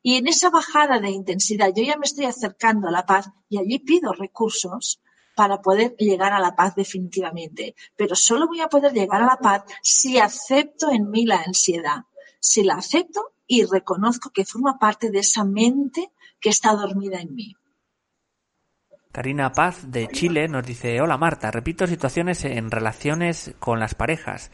[0.02, 3.58] Y en esa bajada de intensidad yo ya me estoy acercando a la paz y
[3.58, 5.00] allí pido recursos
[5.36, 7.74] para poder llegar a la paz definitivamente.
[7.96, 12.04] Pero solo voy a poder llegar a la paz si acepto en mí la ansiedad.
[12.40, 17.34] Si la acepto y reconozco que forma parte de esa mente que está dormida en
[17.34, 17.54] mí.
[19.12, 24.52] Karina Paz de Chile nos dice, hola Marta, repito situaciones en relaciones con las parejas.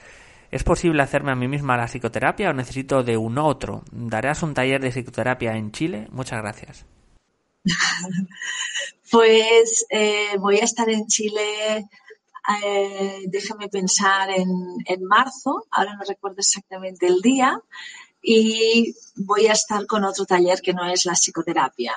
[0.50, 3.82] ¿Es posible hacerme a mí misma la psicoterapia o necesito de un otro?
[3.90, 6.08] ¿Darás un taller de psicoterapia en Chile?
[6.10, 6.86] Muchas gracias.
[9.10, 11.86] pues eh, voy a estar en Chile,
[12.64, 14.48] eh, déjame pensar, en,
[14.86, 17.60] en marzo, ahora no recuerdo exactamente el día,
[18.28, 21.94] y voy a estar con otro taller que no es la psicoterapia.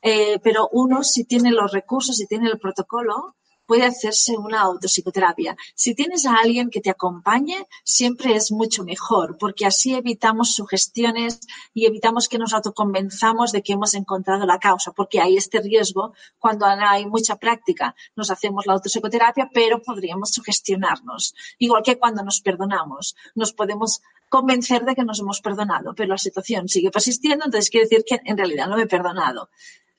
[0.00, 3.36] Eh, pero uno, si tiene los recursos, si tiene el protocolo,
[3.70, 5.56] puede hacerse una autopsicoterapia.
[5.76, 11.38] Si tienes a alguien que te acompañe, siempre es mucho mejor, porque así evitamos sugestiones
[11.72, 16.14] y evitamos que nos autoconvenzamos de que hemos encontrado la causa, porque hay este riesgo
[16.40, 17.94] cuando hay mucha práctica.
[18.16, 21.36] Nos hacemos la autopsicoterapia, pero podríamos sugestionarnos.
[21.60, 26.18] Igual que cuando nos perdonamos, nos podemos convencer de que nos hemos perdonado, pero la
[26.18, 29.48] situación sigue persistiendo, entonces quiere decir que en realidad no me he perdonado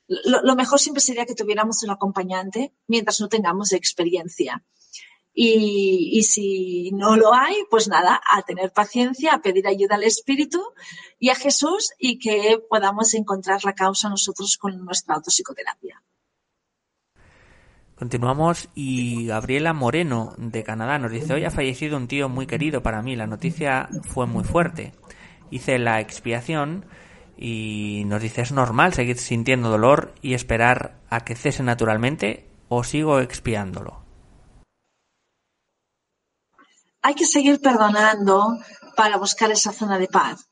[0.08, 4.64] lo, mejor siempre sería que tuviéramos un acompañante mientras no tengamos experiencia.
[5.34, 10.62] Y, si no lo hay, pues nada, a tener paciencia, a pedir ayuda al Espíritu
[11.20, 16.04] y a Jesús y que podamos encontrar la causa nosotros con nuestra autopsicoterapia.
[17.95, 22.82] Continuamos y Gabriela Moreno de Canadá nos dice, hoy ha fallecido un tío muy querido
[22.82, 24.91] para mí, la noticia fue muy fuerte.
[25.52, 26.86] Hice la expiación
[27.41, 32.83] y nos dice, ¿es normal seguir sintiendo dolor y esperar a que cese naturalmente o
[32.83, 34.05] sigo expiándolo?
[37.01, 38.59] Hay que seguir perdonando
[38.95, 40.51] para buscar esa zona de paz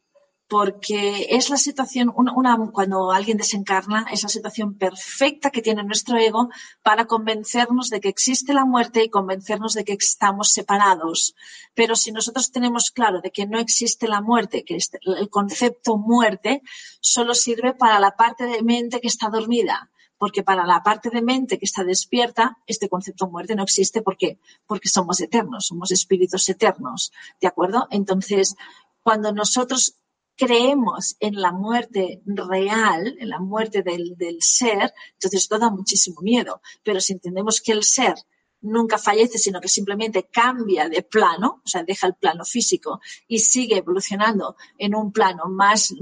[0.49, 6.17] porque es la situación, una, cuando alguien desencarna, es la situación perfecta que tiene nuestro
[6.17, 6.49] ego
[6.81, 11.35] para convencernos de que existe la muerte y convencernos de que estamos separados.
[11.75, 16.63] Pero si nosotros tenemos claro de que no existe la muerte, que el concepto muerte
[16.99, 21.21] solo sirve para la parte de mente que está dormida, porque para la parte de
[21.21, 24.01] mente que está despierta, este concepto muerte no existe.
[24.01, 24.39] ¿Por qué?
[24.65, 27.11] Porque somos eternos, somos espíritus eternos.
[27.39, 27.87] ¿De acuerdo?
[27.91, 28.55] Entonces,
[29.03, 29.98] cuando nosotros
[30.39, 36.61] creemos en la muerte real, en la muerte del, ser, entonces esto da muchísimo miedo.
[36.81, 38.15] Pero si entendemos que el ser
[38.61, 43.39] nunca fallece, sino que simplemente cambia de plano, o sea, deja el plano físico y
[43.39, 45.93] sigue evolucionando en un plano más,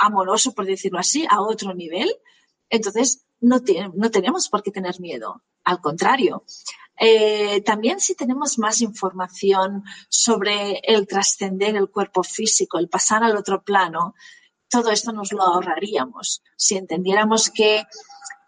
[0.00, 2.14] amoroso, por decirlo así, a otro nivel,
[2.68, 5.42] entonces no tenemos por qué tener miedo.
[5.64, 6.44] Al contrario,
[6.98, 13.36] Eh, también si tenemos más información sobre el trascender el cuerpo físico, el pasar al
[13.36, 14.14] otro plano,
[14.68, 16.42] todo esto nos lo ahorraríamos.
[16.56, 17.84] Si entendiéramos que,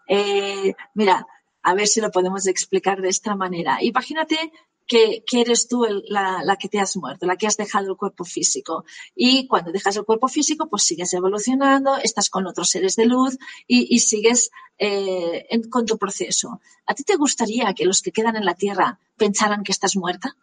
[0.07, 1.25] eh, mira,
[1.61, 3.77] a ver si lo podemos explicar de esta manera.
[3.81, 4.51] Imagínate
[4.89, 8.85] que, eres tú la, que te has muerto, la que has dejado el cuerpo físico.
[9.15, 13.37] Y cuando dejas el cuerpo físico, pues sigues evolucionando, estás con otros seres de luz
[13.67, 16.59] y, sigues eh, con tu proceso.
[16.87, 20.35] ¿A ti te gustaría que los que quedan en la Tierra pensaran que estás muerta?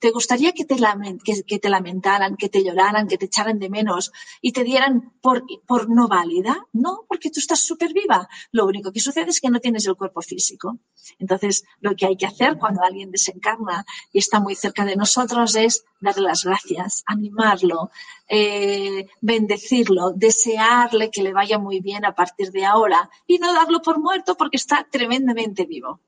[0.00, 0.76] ¿Te gustaría que te,
[1.46, 5.44] que, te, lamentaran, que te lloraran, que te echaran de menos y te dieran por,
[5.90, 6.66] no válida?
[6.72, 8.26] No, porque tú estás súper viva.
[8.50, 10.78] Lo único que sucede es que no tienes el cuerpo físico.
[11.18, 15.54] Entonces, lo que hay que hacer cuando alguien desencarna y está muy cerca de nosotros
[15.54, 17.90] es darle las gracias, animarlo,
[18.26, 23.82] eh, bendecirlo, desearle que le vaya muy bien a partir de ahora y no darlo
[23.82, 26.00] por muerto porque está tremendamente vivo.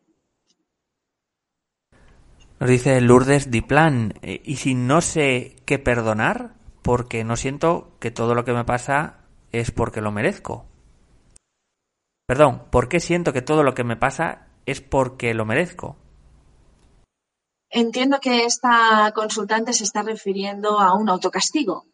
[2.63, 6.55] Nos dice Lourdes Diplan, eh, ¿y si no sé qué perdonar?
[6.83, 10.65] Porque no siento que todo lo que me pasa es porque lo merezco.
[12.25, 15.97] Perdón, ¿por qué siento que todo lo que me pasa es porque lo merezco?
[17.69, 21.87] Entiendo que esta consultante se está refiriendo a un autocastigo.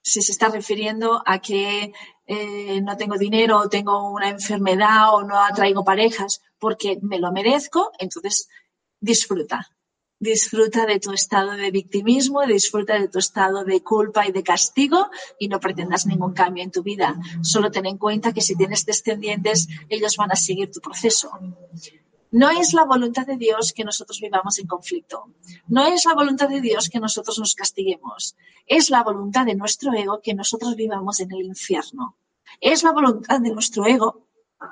[0.00, 1.92] Si se está refiriendo a que
[2.26, 7.32] eh, no tengo dinero o tengo una enfermedad o no atraigo parejas porque me lo
[7.32, 8.46] merezco, entonces
[9.04, 9.58] disfruta.
[10.18, 15.10] Disfruta de tu estado de victimismo, disfruta de tu estado de culpa y de castigo
[15.38, 17.14] y no pretendas ningún cambio en tu vida.
[17.42, 21.30] Solo ten en cuenta que si tienes descendientes, ellos van a seguir tu proceso.
[22.30, 25.26] No es la voluntad de Dios que nosotros vivamos en conflicto.
[25.68, 28.34] No es la voluntad de Dios que nosotros nos castiguemos.
[28.66, 32.16] Es la voluntad de nuestro ego que nosotros vivamos en el infierno.
[32.60, 34.23] Es la voluntad de nuestro ego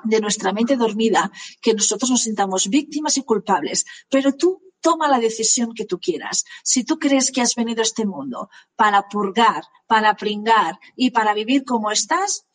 [0.03, 1.31] de nuestra mente dormida
[1.61, 6.43] que nosotros nos sintamos víctimas y culpables, pero tú toma la decisión que tú quieras.
[6.63, 11.33] Si tú crees que has venido a este mundo para purgar, para pringar y para
[11.33, 12.45] vivir como estás,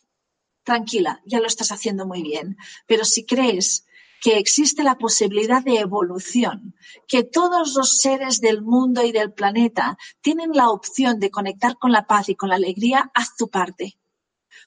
[0.63, 2.55] tranquila, ya lo estás haciendo muy bien.
[2.85, 3.85] Pero si crees
[4.21, 6.75] que existe la posibilidad de evolución,
[7.07, 11.91] que todos los seres del mundo y del planeta tienen la opción de conectar con
[11.91, 13.97] la paz y con la alegría, haz tu parte.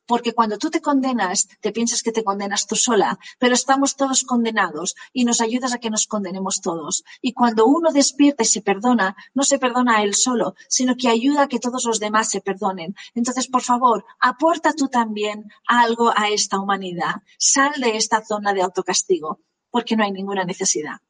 [0.07, 4.25] Porque cuando tú te condenas, te piensas que te condenas tú sola, pero estamos todos
[4.25, 7.05] condenados y nos ayudas a que nos condenemos todos.
[7.21, 11.09] Y cuando uno despierta y se perdona, no se perdona a él solo, sino que
[11.09, 12.95] ayuda a que todos los demás se perdonen.
[13.15, 17.17] Entonces, por favor, aporta tú también algo a esta humanidad.
[17.39, 21.01] Sal de esta zona de autocastigo, porque no hay ninguna necesidad.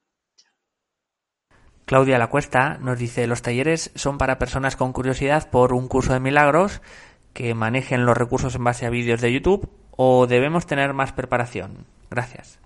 [1.85, 6.21] Claudia Lacuesta nos dice, los talleres son para personas con curiosidad por un curso de
[6.21, 6.81] milagros
[7.33, 11.87] que manejen los recursos en base a vídeos de YouTube o debemos tener más preparación?
[12.11, 12.59] Gracias.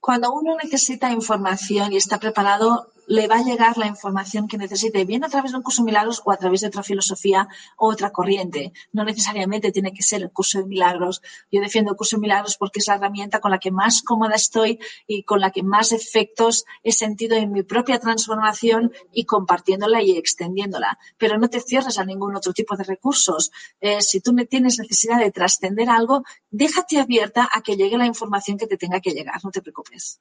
[0.00, 5.04] Cuando uno necesita información y está preparado, le va a llegar la información que necesite,
[5.04, 7.88] bien a través de un curso de milagros o a través de otra filosofía o
[7.88, 8.72] otra corriente.
[8.92, 11.22] No necesariamente tiene que ser el curso de milagros.
[11.50, 14.34] Yo defiendo el curso de milagros porque es la herramienta con la que más cómoda
[14.34, 20.02] estoy y con la que más efectos he sentido en mi propia transformación y compartiéndola
[20.02, 20.98] y extendiéndola.
[21.16, 23.50] Pero no te cierres a ningún otro tipo de recursos.
[23.80, 28.58] Eh, si tú tienes necesidad de trascender algo, déjate abierta a que llegue la información
[28.58, 29.40] que te tenga que llegar.
[29.44, 30.20] No te preocupes.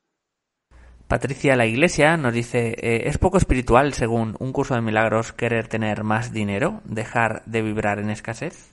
[1.08, 5.68] Patricia La Iglesia nos dice, eh, ¿es poco espiritual, según un curso de milagros, querer
[5.68, 8.72] tener más dinero, dejar de vibrar en escasez?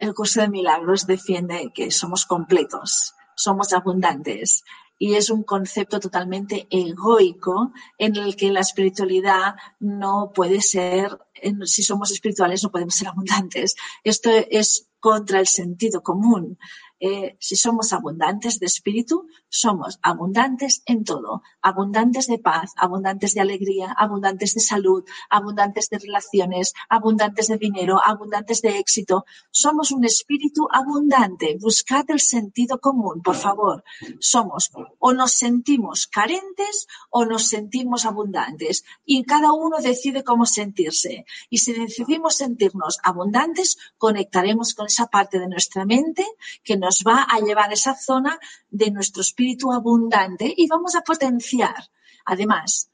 [0.00, 4.64] El curso de milagros defiende que somos completos, somos abundantes
[4.98, 11.18] y es un concepto totalmente egoico en el que la espiritualidad no puede ser,
[11.64, 13.76] si somos espirituales no podemos ser abundantes.
[14.02, 16.58] Esto es contra el sentido común.
[16.98, 23.42] Eh, si somos abundantes de espíritu, somos abundantes en todo, abundantes de paz, abundantes de
[23.42, 29.26] alegría, abundantes de salud, abundantes de relaciones, abundantes de dinero, abundantes de éxito.
[29.50, 31.58] Somos un espíritu abundante.
[31.60, 33.84] Buscad el sentido común, por favor.
[34.18, 41.26] Somos o nos sentimos carentes o nos sentimos abundantes y cada uno decide cómo sentirse.
[41.50, 46.24] Y si decidimos sentirnos abundantes, conectaremos con esa parte de nuestra mente
[46.64, 48.38] que nos va a llevar a esa zona
[48.70, 51.88] de nuestro espíritu abundante y vamos a potenciar.
[52.24, 52.90] Además,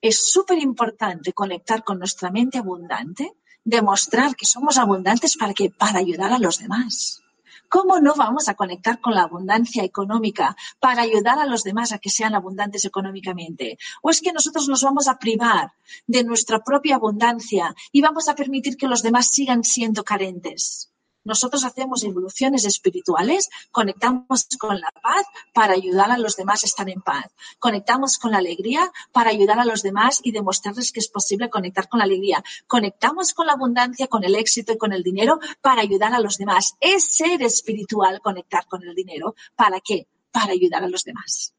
[0.00, 5.98] es súper importante conectar con nuestra mente abundante, demostrar que somos abundantes para, que, para
[5.98, 7.22] ayudar a los demás.
[7.68, 11.98] ¿Cómo no vamos a conectar con la abundancia económica para ayudar a los demás a
[11.98, 13.78] que sean abundantes económicamente?
[14.02, 15.70] ¿O es que nosotros nos vamos a privar
[16.06, 20.89] de nuestra propia abundancia y vamos a permitir que los demás sigan siendo carentes?
[21.24, 26.88] Nosotros hacemos evoluciones espirituales, conectamos con la paz para ayudar a los demás a estar
[26.88, 27.26] en paz.
[27.58, 31.88] Conectamos con la alegría para ayudar a los demás y demostrarles que es posible conectar
[31.88, 32.42] con la alegría.
[32.66, 36.38] Conectamos con la abundancia, con el éxito y con el dinero para ayudar a los
[36.38, 36.76] demás.
[36.80, 39.34] Es ser espiritual conectar con el dinero.
[39.56, 40.06] ¿Para qué?
[40.30, 41.54] Para ayudar a los demás.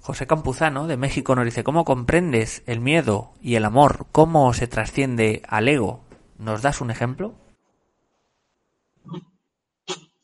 [0.00, 4.06] José Campuzano de México nos dice, ¿cómo comprendes el miedo y el amor?
[4.10, 6.04] ¿Cómo se trasciende al ego?
[6.38, 7.41] ¿Nos das un ejemplo?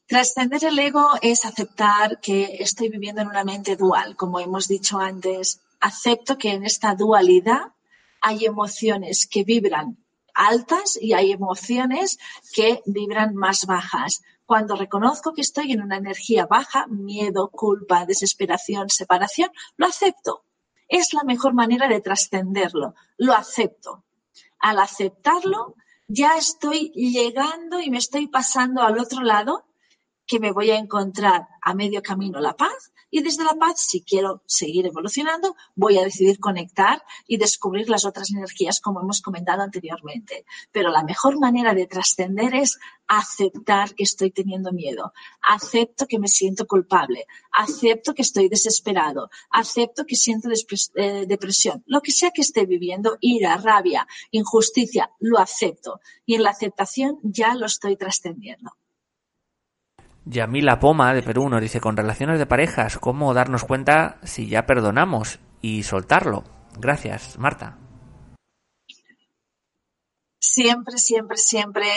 [0.09, 4.99] Trascender el ego es aceptar que estoy viviendo en una mente dual, como hemos dicho
[4.99, 5.61] antes.
[5.81, 7.75] Acepto que en esta dualidad
[8.23, 9.99] hay emociones que vibran
[10.33, 12.19] altas y hay emociones
[12.55, 14.23] que vibran más bajas.
[14.47, 20.43] Cuando reconozco que estoy en una energía baja, miedo, culpa, desesperación, separación, lo acepto.
[20.89, 22.95] Es la mejor manera de trascenderlo.
[23.19, 24.05] Lo acepto.
[24.59, 25.75] Al aceptarlo,
[26.07, 29.68] ya estoy llegando y me estoy pasando al otro lado
[30.29, 34.03] que me voy a encontrar a medio camino la paz y desde la paz, si
[34.03, 39.63] quiero seguir evolucionando, voy a decidir conectar y descubrir las otras energías como hemos comentado
[39.63, 40.45] anteriormente.
[40.73, 46.29] Pero la mejor manera de trascender es aceptar que estoy teniendo miedo, acepto que me
[46.29, 50.51] siento culpable, acepto que estoy desesperado, acepto que siento
[50.97, 56.01] eh, depresión, lo que sea que esté viviendo, ira, rabia, injusticia, lo acepto.
[56.27, 58.73] Y en la aceptación ya lo estoy trascendiendo.
[60.31, 64.67] Yamila Poma de Perú nos dice con relaciones de parejas, ¿cómo darnos cuenta si ya
[64.67, 66.45] perdonamos y soltarlo?
[66.77, 67.79] Gracias, Marta.
[70.39, 71.89] Siempre, siempre, siempre,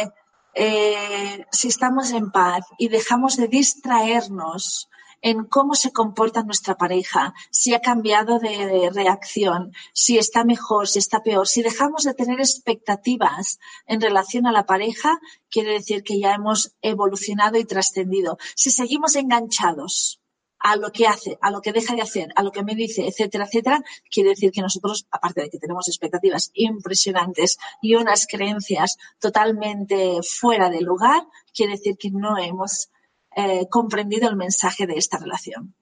[0.54, 4.90] eh, si estamos en paz y dejamos de distraernos
[5.22, 11.00] en cómo se comporta nuestra pareja, si ha cambiado de reacción, si está mejor, si
[11.00, 11.48] está peor.
[11.48, 15.20] Si dejamos de tener expectativas en relación a la pareja,
[15.50, 18.38] quiere decir que ya hemos evolucionado y trascendido.
[18.56, 20.22] Si seguimos enganchados
[20.62, 23.08] a lo que hace, a lo que deja de hacer, a lo que me dice,
[23.08, 28.98] etcétera, etcétera, quiere decir que nosotros, aparte de que tenemos expectativas impresionantes y unas creencias
[29.20, 32.90] totalmente fuera de lugar, quiere decir que no hemos
[33.36, 35.74] eh, comprendido el mensaje de esta relación.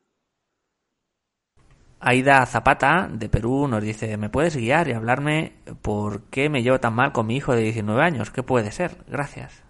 [2.02, 6.80] Aida Zapata, de Perú, nos dice, ¿me puedes guiar y hablarme por qué me llevo
[6.80, 8.32] tan mal con mi hijo de 19 años?
[8.32, 9.04] ¿Qué puede ser?
[9.08, 9.64] Gracias.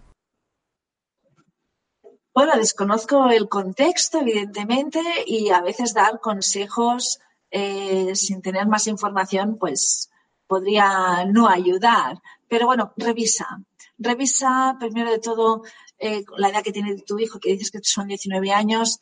[2.33, 7.19] Bueno, desconozco el contexto, evidentemente, y a veces dar consejos
[7.49, 10.11] eh, sin tener más información, pues
[10.45, 12.21] podría no ayudar.
[12.47, 13.59] Pero bueno, revisa.
[13.97, 15.63] Revisa, primero de todo,
[15.99, 19.01] eh, la edad que tiene tu hijo, que dices que son 19 años,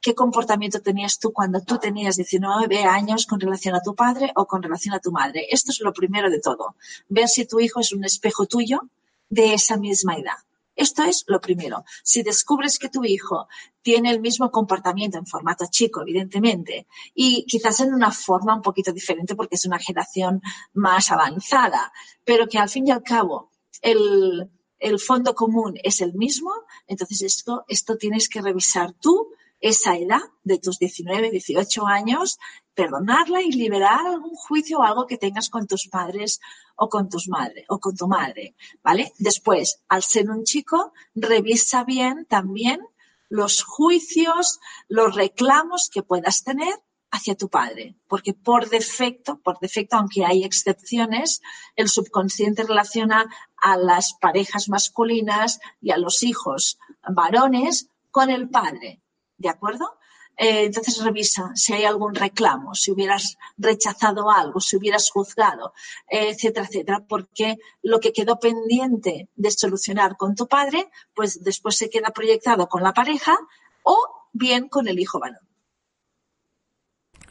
[0.00, 4.46] ¿qué comportamiento tenías tú cuando tú tenías 19 años con relación a tu padre o
[4.46, 5.46] con relación a tu madre?
[5.50, 6.76] Esto es lo primero de todo.
[7.08, 8.88] Ver si tu hijo es un espejo tuyo
[9.28, 10.38] de esa misma edad.
[10.76, 11.84] Esto es lo primero.
[12.04, 13.48] Si descubres que tu hijo
[13.80, 18.92] tiene el mismo comportamiento en formato chico, evidentemente, y quizás en una forma un poquito
[18.92, 20.42] diferente porque es una generación
[20.74, 21.92] más avanzada,
[22.24, 26.52] pero que al fin y al cabo el, el fondo común es el mismo,
[26.86, 32.38] entonces esto, esto tienes que revisar tú, esa edad de tus 19, 18 años,
[32.74, 36.40] perdonarla y liberar algún juicio o algo que tengas con tus padres
[36.76, 39.12] o con tus madres o con tu madre, ¿vale?
[39.18, 42.80] Después, al ser un chico, revisa bien también
[43.28, 46.74] los juicios, los reclamos que puedas tener
[47.16, 51.40] hacia tu padre, porque por defecto, por defecto, aunque hay excepciones,
[51.74, 59.00] el subconsciente relaciona a las parejas masculinas y a los hijos varones con el padre,
[59.38, 59.98] ¿de acuerdo?
[60.38, 65.72] Eh, entonces revisa si hay algún reclamo, si hubieras rechazado algo, si hubieras juzgado,
[66.08, 71.88] etcétera, etcétera, porque lo que quedó pendiente de solucionar con tu padre, pues después se
[71.88, 73.38] queda proyectado con la pareja
[73.82, 73.96] o
[74.32, 75.45] bien con el hijo varón.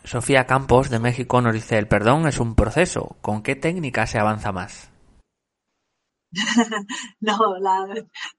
[0.06, 3.18] Sofía Campos de México nos dice, el perdón es un proceso.
[3.22, 4.92] ¿Con qué técnica se avanza más?
[7.22, 7.38] no,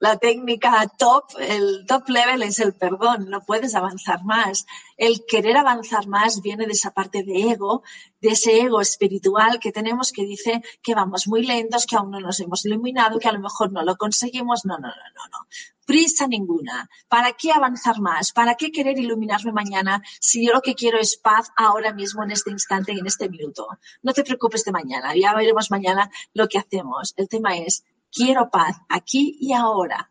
[0.01, 4.67] la, técnica top, el top level es el perdón, no puedes avanzar más.
[4.97, 7.83] El querer avanzar más viene de esa parte de ego,
[8.21, 12.21] de ese ego espiritual que tenemos que dice que vamos muy lentos, que aún no
[12.21, 14.65] nos hemos iluminado, que a lo mejor no lo conseguimos.
[14.65, 15.47] No, no, no, no, no.
[15.87, 16.91] Prisa ninguna.
[17.09, 18.33] ¿Para qué avanzar más?
[18.33, 22.33] ¿Para qué querer iluminarme mañana si yo lo que quiero es paz ahora mismo, en
[22.33, 23.69] este instante y en este minuto?
[24.03, 27.15] No te preocupes de mañana, ya veremos mañana lo que hacemos.
[27.17, 30.11] El tema es, quiero paz aquí y ahora.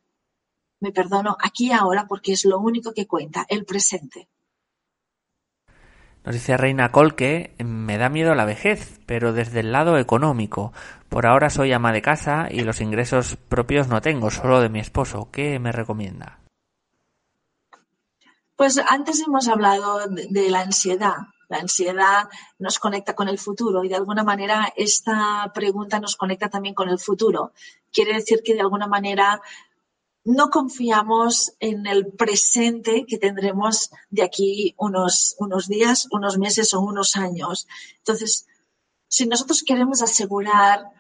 [0.80, 4.30] Me perdono aquí y ahora porque es lo único que cuenta, el presente.
[6.26, 10.73] Nos dice Reina Col que me da miedo la vejez, pero desde el lado económico.
[11.07, 14.80] Por ahora soy ama de casa y los ingresos propios no tengo, solo de mi
[14.80, 15.30] esposo.
[15.32, 16.39] ¿Qué me recomienda?
[18.55, 21.15] Pues antes hemos hablado de, la ansiedad.
[21.47, 26.49] La ansiedad nos conecta con el futuro y de alguna manera esta pregunta nos conecta
[26.49, 27.51] también con el futuro.
[27.93, 29.41] Quiere decir que de alguna manera
[30.26, 36.82] no confiamos en el presente que tendremos de aquí unos, unos días, unos meses o
[36.82, 37.67] unos años.
[37.99, 38.47] Entonces,
[39.07, 40.91] si nosotros queremos asegurar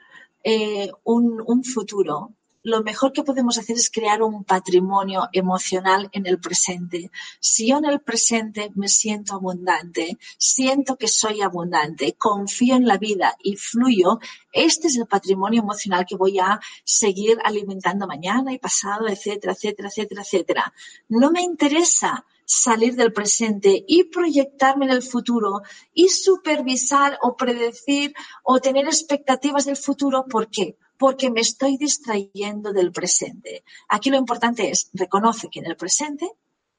[0.43, 2.33] eh, un, un futuro,
[2.65, 7.11] lo mejor que podemos hacer es crear un patrimonio emocional en el presente.
[7.39, 12.97] Si yo en el presente me siento abundante, siento que soy abundante, confío en la
[12.97, 14.19] vida y fluyo,
[14.51, 19.89] este es el patrimonio emocional que voy a seguir alimentando mañana y pasado, etcétera, etcétera,
[19.89, 20.73] etcétera, etcétera.
[21.07, 25.61] No me interesa salir del presente y proyectarme en el futuro
[25.93, 30.25] y supervisar o predecir o tener expectativas del futuro.
[30.27, 30.77] ¿Por qué?
[30.97, 33.63] Porque me estoy distrayendo del presente.
[33.89, 36.29] Aquí lo importante es, reconoce que en el presente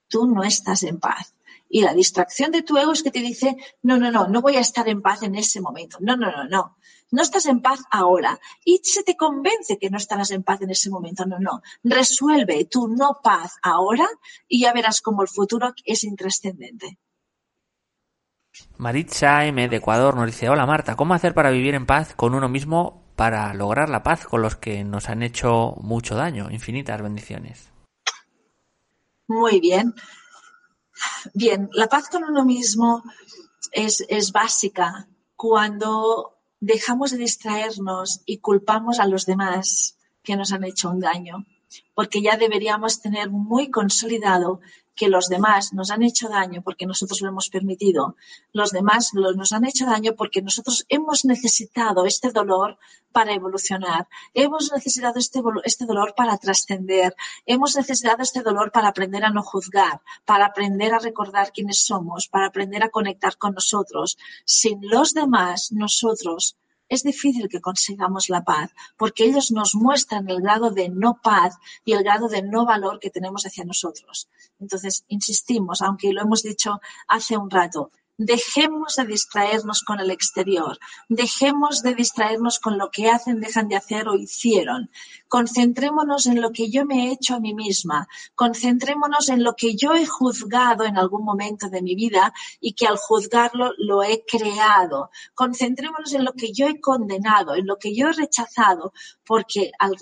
[0.08, 1.34] tú no estás en paz.
[1.68, 4.56] Y la distracción de tu ego es que te dice, no, no, no, no voy
[4.56, 5.98] a estar en paz en ese momento.
[6.00, 6.76] No, no, no, no.
[7.10, 8.38] No estás en paz ahora.
[8.64, 11.26] Y se te convence que no estarás en paz en ese momento.
[11.26, 11.62] No, no.
[11.82, 14.08] Resuelve tu no paz ahora
[14.48, 16.98] y ya verás cómo el futuro es intrascendente.
[18.78, 19.68] Maritza M.
[19.68, 23.05] de Ecuador nos dice, hola Marta, ¿cómo hacer para vivir en paz con uno mismo
[23.16, 26.50] para lograr la paz con los que nos han hecho mucho daño.
[26.50, 27.70] Infinitas bendiciones.
[29.26, 29.94] Muy bien.
[31.34, 33.02] Bien, la paz con uno mismo
[33.72, 40.64] es, es básica cuando dejamos de distraernos y culpamos a los demás que nos han
[40.64, 41.46] hecho un daño,
[41.94, 44.60] porque ya deberíamos tener muy consolidado
[44.96, 48.16] que los demás nos han hecho daño porque nosotros lo hemos permitido.
[48.52, 52.78] Los demás nos han hecho daño porque nosotros hemos necesitado este dolor
[53.12, 54.08] para evolucionar.
[54.34, 57.14] Hemos necesitado este, este dolor para trascender.
[57.44, 62.28] Hemos necesitado este dolor para aprender a no juzgar, para aprender a recordar quiénes somos,
[62.28, 64.18] para aprender a conectar con nosotros.
[64.44, 66.56] Sin los demás, nosotros
[66.88, 71.56] es difícil que consigamos la paz, porque ellos nos muestran el grado de no paz
[71.84, 74.28] y el grado de no valor que tenemos hacia nosotros.
[74.60, 80.78] Entonces, insistimos, aunque lo hemos dicho hace un rato, Dejemos de distraernos con el exterior,
[81.10, 84.90] dejemos de distraernos con lo que hacen, dejan de hacer o hicieron.
[85.28, 89.76] Concentrémonos en lo que yo me he hecho a mí misma, concentrémonos en lo que
[89.76, 94.24] yo he juzgado en algún momento de mi vida y que al juzgarlo lo he
[94.24, 95.10] creado.
[95.34, 98.94] Concentrémonos en lo que yo he condenado, en lo que yo he rechazado,
[99.26, 99.94] porque al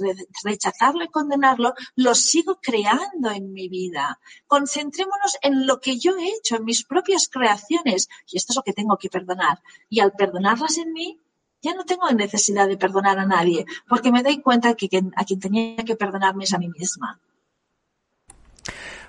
[0.44, 4.20] rechazarlo y condenarlo lo sigo creando en mi vida.
[4.46, 8.62] Concentrémonos en lo que yo he hecho, en mis propias creaciones y esto es lo
[8.62, 9.60] que tengo que perdonar.
[9.88, 11.20] Y al perdonarlas en mí,
[11.62, 15.40] ya no tengo necesidad de perdonar a nadie, porque me doy cuenta que a quien
[15.40, 17.20] tenía que perdonarme es a mí misma.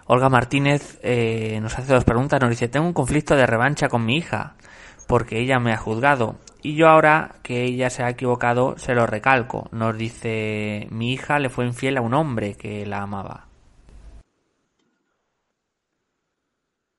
[0.08, 2.40] Olga Martínez eh, nos hace dos preguntas.
[2.40, 4.56] Nos dice, tengo un conflicto de revancha con mi hija,
[5.08, 6.38] porque ella me ha juzgado.
[6.62, 9.68] Y yo ahora que ella se ha equivocado, se lo recalco.
[9.72, 13.45] Nos dice, mi hija le fue infiel a un hombre que la amaba.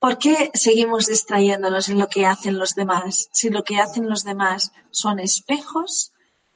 [0.07, 3.29] ¿Por qué seguimos distrayéndonos en lo que hacen los demás?
[3.33, 6.13] Si lo que hacen los demás son espejos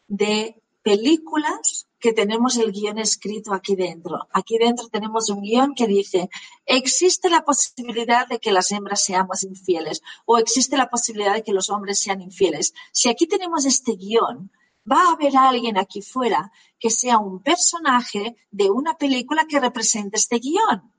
[0.07, 4.29] de películas que tenemos el guion escrito aquí dentro.
[4.33, 6.31] Aquí dentro tenemos un guion que dice,
[6.65, 11.53] existe la posibilidad de que las hembras seamos infieles o existe la posibilidad de que
[11.53, 12.73] los hombres sean infieles.
[12.93, 14.53] Si aquí tenemos este guion,
[14.89, 20.19] va a haber alguien aquí fuera que sea un personaje de una película que represente
[20.19, 20.93] este guion.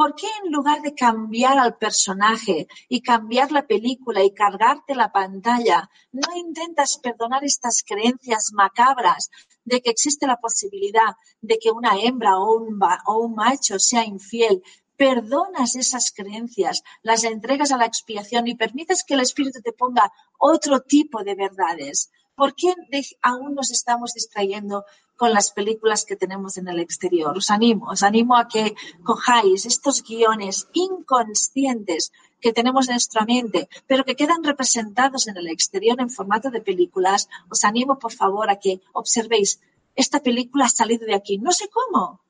[0.00, 5.12] ¿Por qué en lugar de cambiar al personaje y cambiar la película y cargarte la
[5.12, 9.28] pantalla, no intentas perdonar estas creencias macabras
[9.62, 14.62] de que existe la posibilidad de que una hembra o un, macho sea infiel?
[14.96, 20.10] Perdonas esas creencias, las entregas a la expiación y permites que el Espíritu te ponga
[20.38, 22.10] otro tipo de verdades.
[22.34, 22.72] ¿Por qué
[23.20, 24.86] aún nos estamos distrayendo
[25.20, 27.36] con las películas que tenemos en el exterior.
[27.36, 32.10] Os animo, os animo a que cojáis estos guiones inconscientes
[32.40, 36.62] que tenemos en nuestra mente, pero que quedan representados en el exterior en formato de
[36.62, 37.28] películas.
[37.50, 39.60] Os animo, por favor, a que observéis,
[39.94, 42.22] esta película ha salido de aquí, no sé cómo,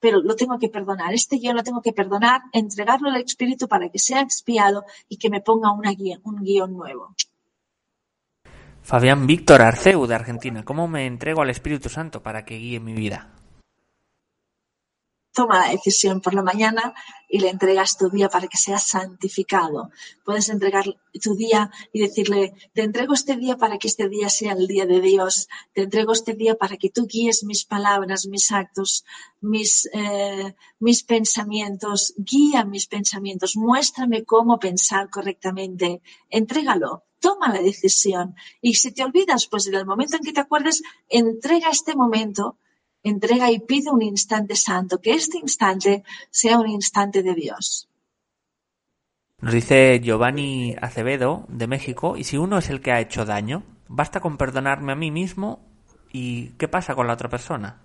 [0.00, 1.12] pero lo tengo que perdonar.
[1.12, 5.28] Este guion lo tengo que perdonar, entregarlo al Espíritu para que sea expiado y que
[5.28, 5.82] me ponga un
[6.46, 7.14] guion nuevo.
[8.88, 10.64] Fabián Víctor Arceu de Argentina.
[10.64, 13.38] ¿Cómo me entrego al Espíritu Santo para que guíe mi vida?
[15.38, 16.92] toma la decisión por la mañana
[17.28, 19.90] y le entregas tu día para que sea santificado.
[20.24, 20.84] Puedes entregar
[21.22, 24.84] tu día y decirle, te entrego este día para que este día sea el día
[24.84, 25.48] de Dios.
[25.72, 29.04] Te entrego este día para que tú guíes mis palabras, mis actos,
[29.40, 32.14] mis, eh, mis pensamientos.
[32.16, 33.54] Guía mis pensamientos.
[33.56, 36.02] Muéstrame cómo pensar correctamente.
[36.30, 37.04] Entrégalo.
[37.20, 38.34] Toma la decisión.
[38.60, 42.56] Y si te olvidas, pues en el momento en que te acuerdes, entrega este momento
[43.02, 47.88] entrega y pide un instante santo, que este instante sea un instante de Dios.
[49.40, 53.62] Nos dice Giovanni Acevedo de México, y si uno es el que ha hecho daño,
[53.86, 55.60] basta con perdonarme a mí mismo
[56.12, 57.82] y ¿qué pasa con la otra persona?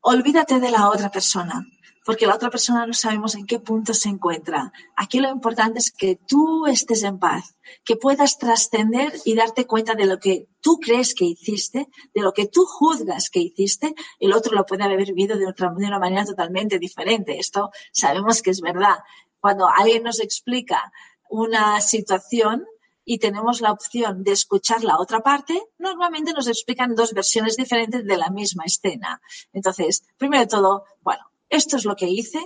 [0.00, 1.64] Olvídate de la otra persona
[2.04, 4.72] porque la otra persona no sabemos en qué punto se encuentra.
[4.96, 9.94] Aquí lo importante es que tú estés en paz, que puedas trascender y darte cuenta
[9.94, 14.32] de lo que tú crees que hiciste, de lo que tú juzgas que hiciste, el
[14.32, 17.38] otro lo puede haber vivido de, otra, de una manera totalmente diferente.
[17.38, 18.98] Esto sabemos que es verdad.
[19.40, 20.92] Cuando alguien nos explica
[21.28, 22.66] una situación,
[23.04, 28.04] y tenemos la opción de escuchar la otra parte, normalmente nos explican dos versiones diferentes
[28.04, 29.20] de la misma escena.
[29.52, 32.40] Entonces, primero de todo, bueno, esto es lo que hice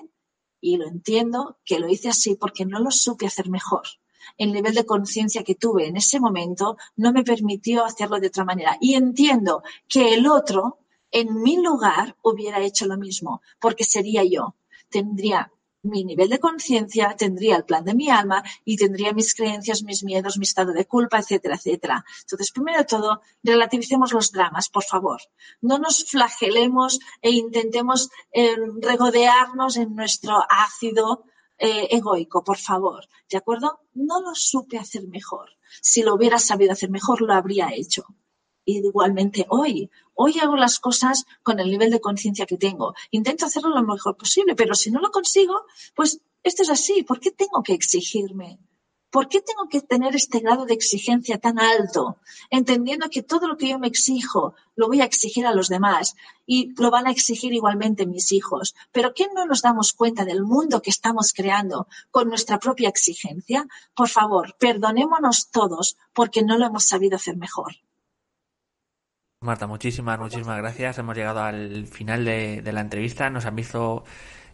[0.61, 3.85] y lo entiendo que lo hice así porque no lo supe hacer mejor.
[4.37, 8.45] El nivel de conciencia que tuve en ese momento no me permitió hacerlo de otra
[8.45, 8.77] manera.
[8.81, 10.81] Y entiendo que el otro,
[11.13, 14.57] en mi lugar, hubiera hecho lo mismo, porque sería yo.
[14.91, 15.53] Tendría
[15.87, 20.03] mi nivel de conciencia, tendría el plan de mi alma y tendría mis creencias, mis
[20.05, 22.05] miedos, mi estado de culpa, etcétera, etcétera.
[22.23, 25.21] Entonces, primero de todo, relativicemos los dramas, por favor.
[25.61, 31.25] No nos flagelemos e intentemos eh, regodearnos en nuestro ácido
[31.59, 33.09] eh, egoico, por favor.
[33.31, 33.81] ¿De acuerdo?
[33.95, 35.51] No lo supe hacer mejor.
[35.81, 38.07] Si lo hubiera sabido hacer mejor, lo habría hecho
[38.67, 39.91] igualmente hoy.
[40.15, 42.95] Hoy hago las cosas con el nivel de conciencia que tengo.
[43.11, 47.03] Intento hacerlo lo mejor posible, pero si no lo consigo, pues esto es así.
[47.03, 48.59] ¿Por qué tengo que exigirme?
[49.11, 52.19] ¿Por qué tengo que tener este grado de exigencia tan alto?
[52.51, 56.17] Entendiendo que todo lo que yo me exijo lo voy a exigir a los demás
[56.45, 58.75] y lo van a exigir igualmente mis hijos.
[58.93, 63.67] Pero ¿qué no nos damos cuenta del mundo que estamos creando con nuestra propia exigencia?
[63.95, 67.77] Por favor, perdonémonos todos porque no lo hemos sabido hacer mejor.
[69.43, 70.97] Marta, muchísimas, muchísimas gracias.
[70.97, 73.29] Hemos llegado al final de, la entrevista.
[73.29, 74.03] Nos han visto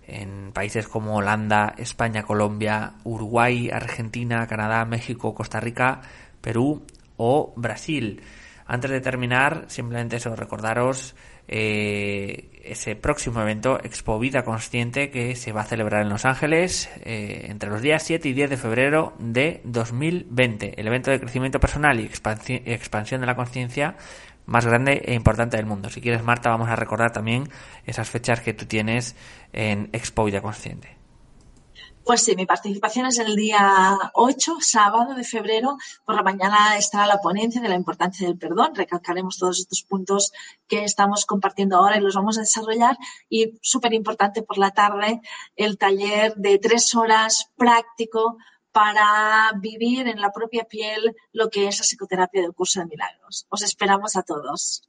[0.08, 6.00] en países como Holanda, España, Colombia, Uruguay, Argentina, Canadá, México, Costa Rica,
[6.40, 6.84] Perú
[7.16, 8.22] o Brasil.
[8.66, 11.14] Antes de terminar, simplemente eso, recordaros
[11.46, 16.90] eh, ese próximo evento, Expo Vida Consciente, que se va a celebrar en Los Ángeles
[17.04, 20.80] eh, entre los días 7 y 10 de febrero de 2020.
[20.80, 23.96] El evento de crecimiento personal y expansión de la conciencia
[24.47, 25.90] más grande e importante del mundo.
[25.90, 27.49] Si quieres, Marta, vamos a recordar también
[27.84, 29.16] esas fechas que tú tienes
[29.53, 31.03] en Expo Vida Consciente.
[32.05, 35.76] Pues sí, mi participación es el día 8, sábado de febrero.
[36.05, 38.74] Por la mañana estará la ponencia de la importancia del perdón.
[38.74, 40.32] Recalcaremos todos estos puntos
[40.66, 42.97] que estamos compartiendo ahora y los vamos a desarrollar.
[43.28, 45.20] Y súper importante por la tarde,
[45.55, 48.36] el taller de tres horas práctico
[48.72, 53.46] para vivir en la propia piel lo que es la psicoterapia del curso de milagros.
[53.50, 54.82] Os esperamos a todos.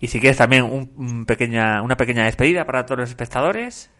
[0.00, 3.90] Y si quieres también un, pequeña, una pequeña despedida para todos los espectadores.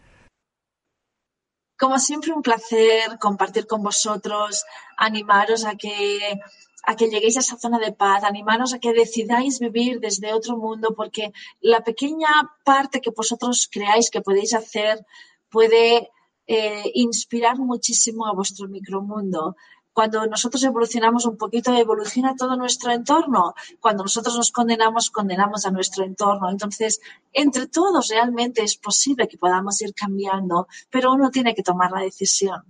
[1.78, 4.64] Como siempre, un placer compartir con vosotros,
[4.96, 6.40] animaros a que,
[6.84, 10.56] a que lleguéis a esa zona de paz, animaros a que decidáis vivir desde otro
[10.56, 12.28] mundo, porque la pequeña
[12.64, 15.04] parte que vosotros creáis que podéis hacer
[15.50, 16.10] puede
[16.52, 19.54] eh, inspirar muchísimo a vuestro micromundo.
[19.92, 23.54] Cuando nosotros evolucionamos un poquito, evoluciona todo nuestro entorno.
[23.78, 26.50] Cuando nosotros nos condenamos, condenamos a nuestro entorno.
[26.50, 27.00] Entonces,
[27.32, 32.00] entre todos realmente es posible que podamos ir cambiando, pero uno tiene que tomar la
[32.00, 32.64] decisión.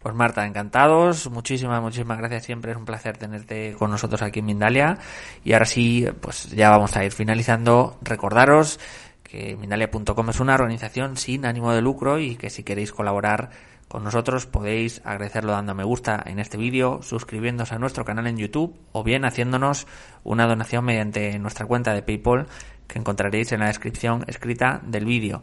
[0.00, 1.30] Pues Marta, encantados.
[1.30, 2.44] Muchísimas, muchísimas gracias.
[2.44, 4.98] Siempre es un placer tenerte con nosotros aquí en Mindalia.
[5.44, 7.96] Y ahora sí, pues ya vamos a ir finalizando.
[8.02, 8.78] Recordaros
[9.34, 13.50] que Mindalia.com es una organización sin ánimo de lucro y que si queréis colaborar
[13.88, 18.36] con nosotros podéis agradecerlo dando me gusta en este vídeo, suscribiéndose a nuestro canal en
[18.36, 19.88] YouTube o bien haciéndonos
[20.22, 22.46] una donación mediante nuestra cuenta de PayPal
[22.86, 25.42] que encontraréis en la descripción escrita del vídeo.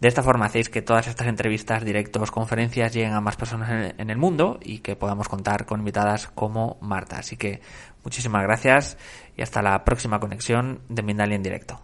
[0.00, 4.10] De esta forma hacéis que todas estas entrevistas, directos, conferencias lleguen a más personas en
[4.10, 7.18] el mundo y que podamos contar con invitadas como Marta.
[7.18, 7.60] Así que
[8.02, 8.98] muchísimas gracias
[9.36, 11.80] y hasta la próxima conexión de Mindalia en directo.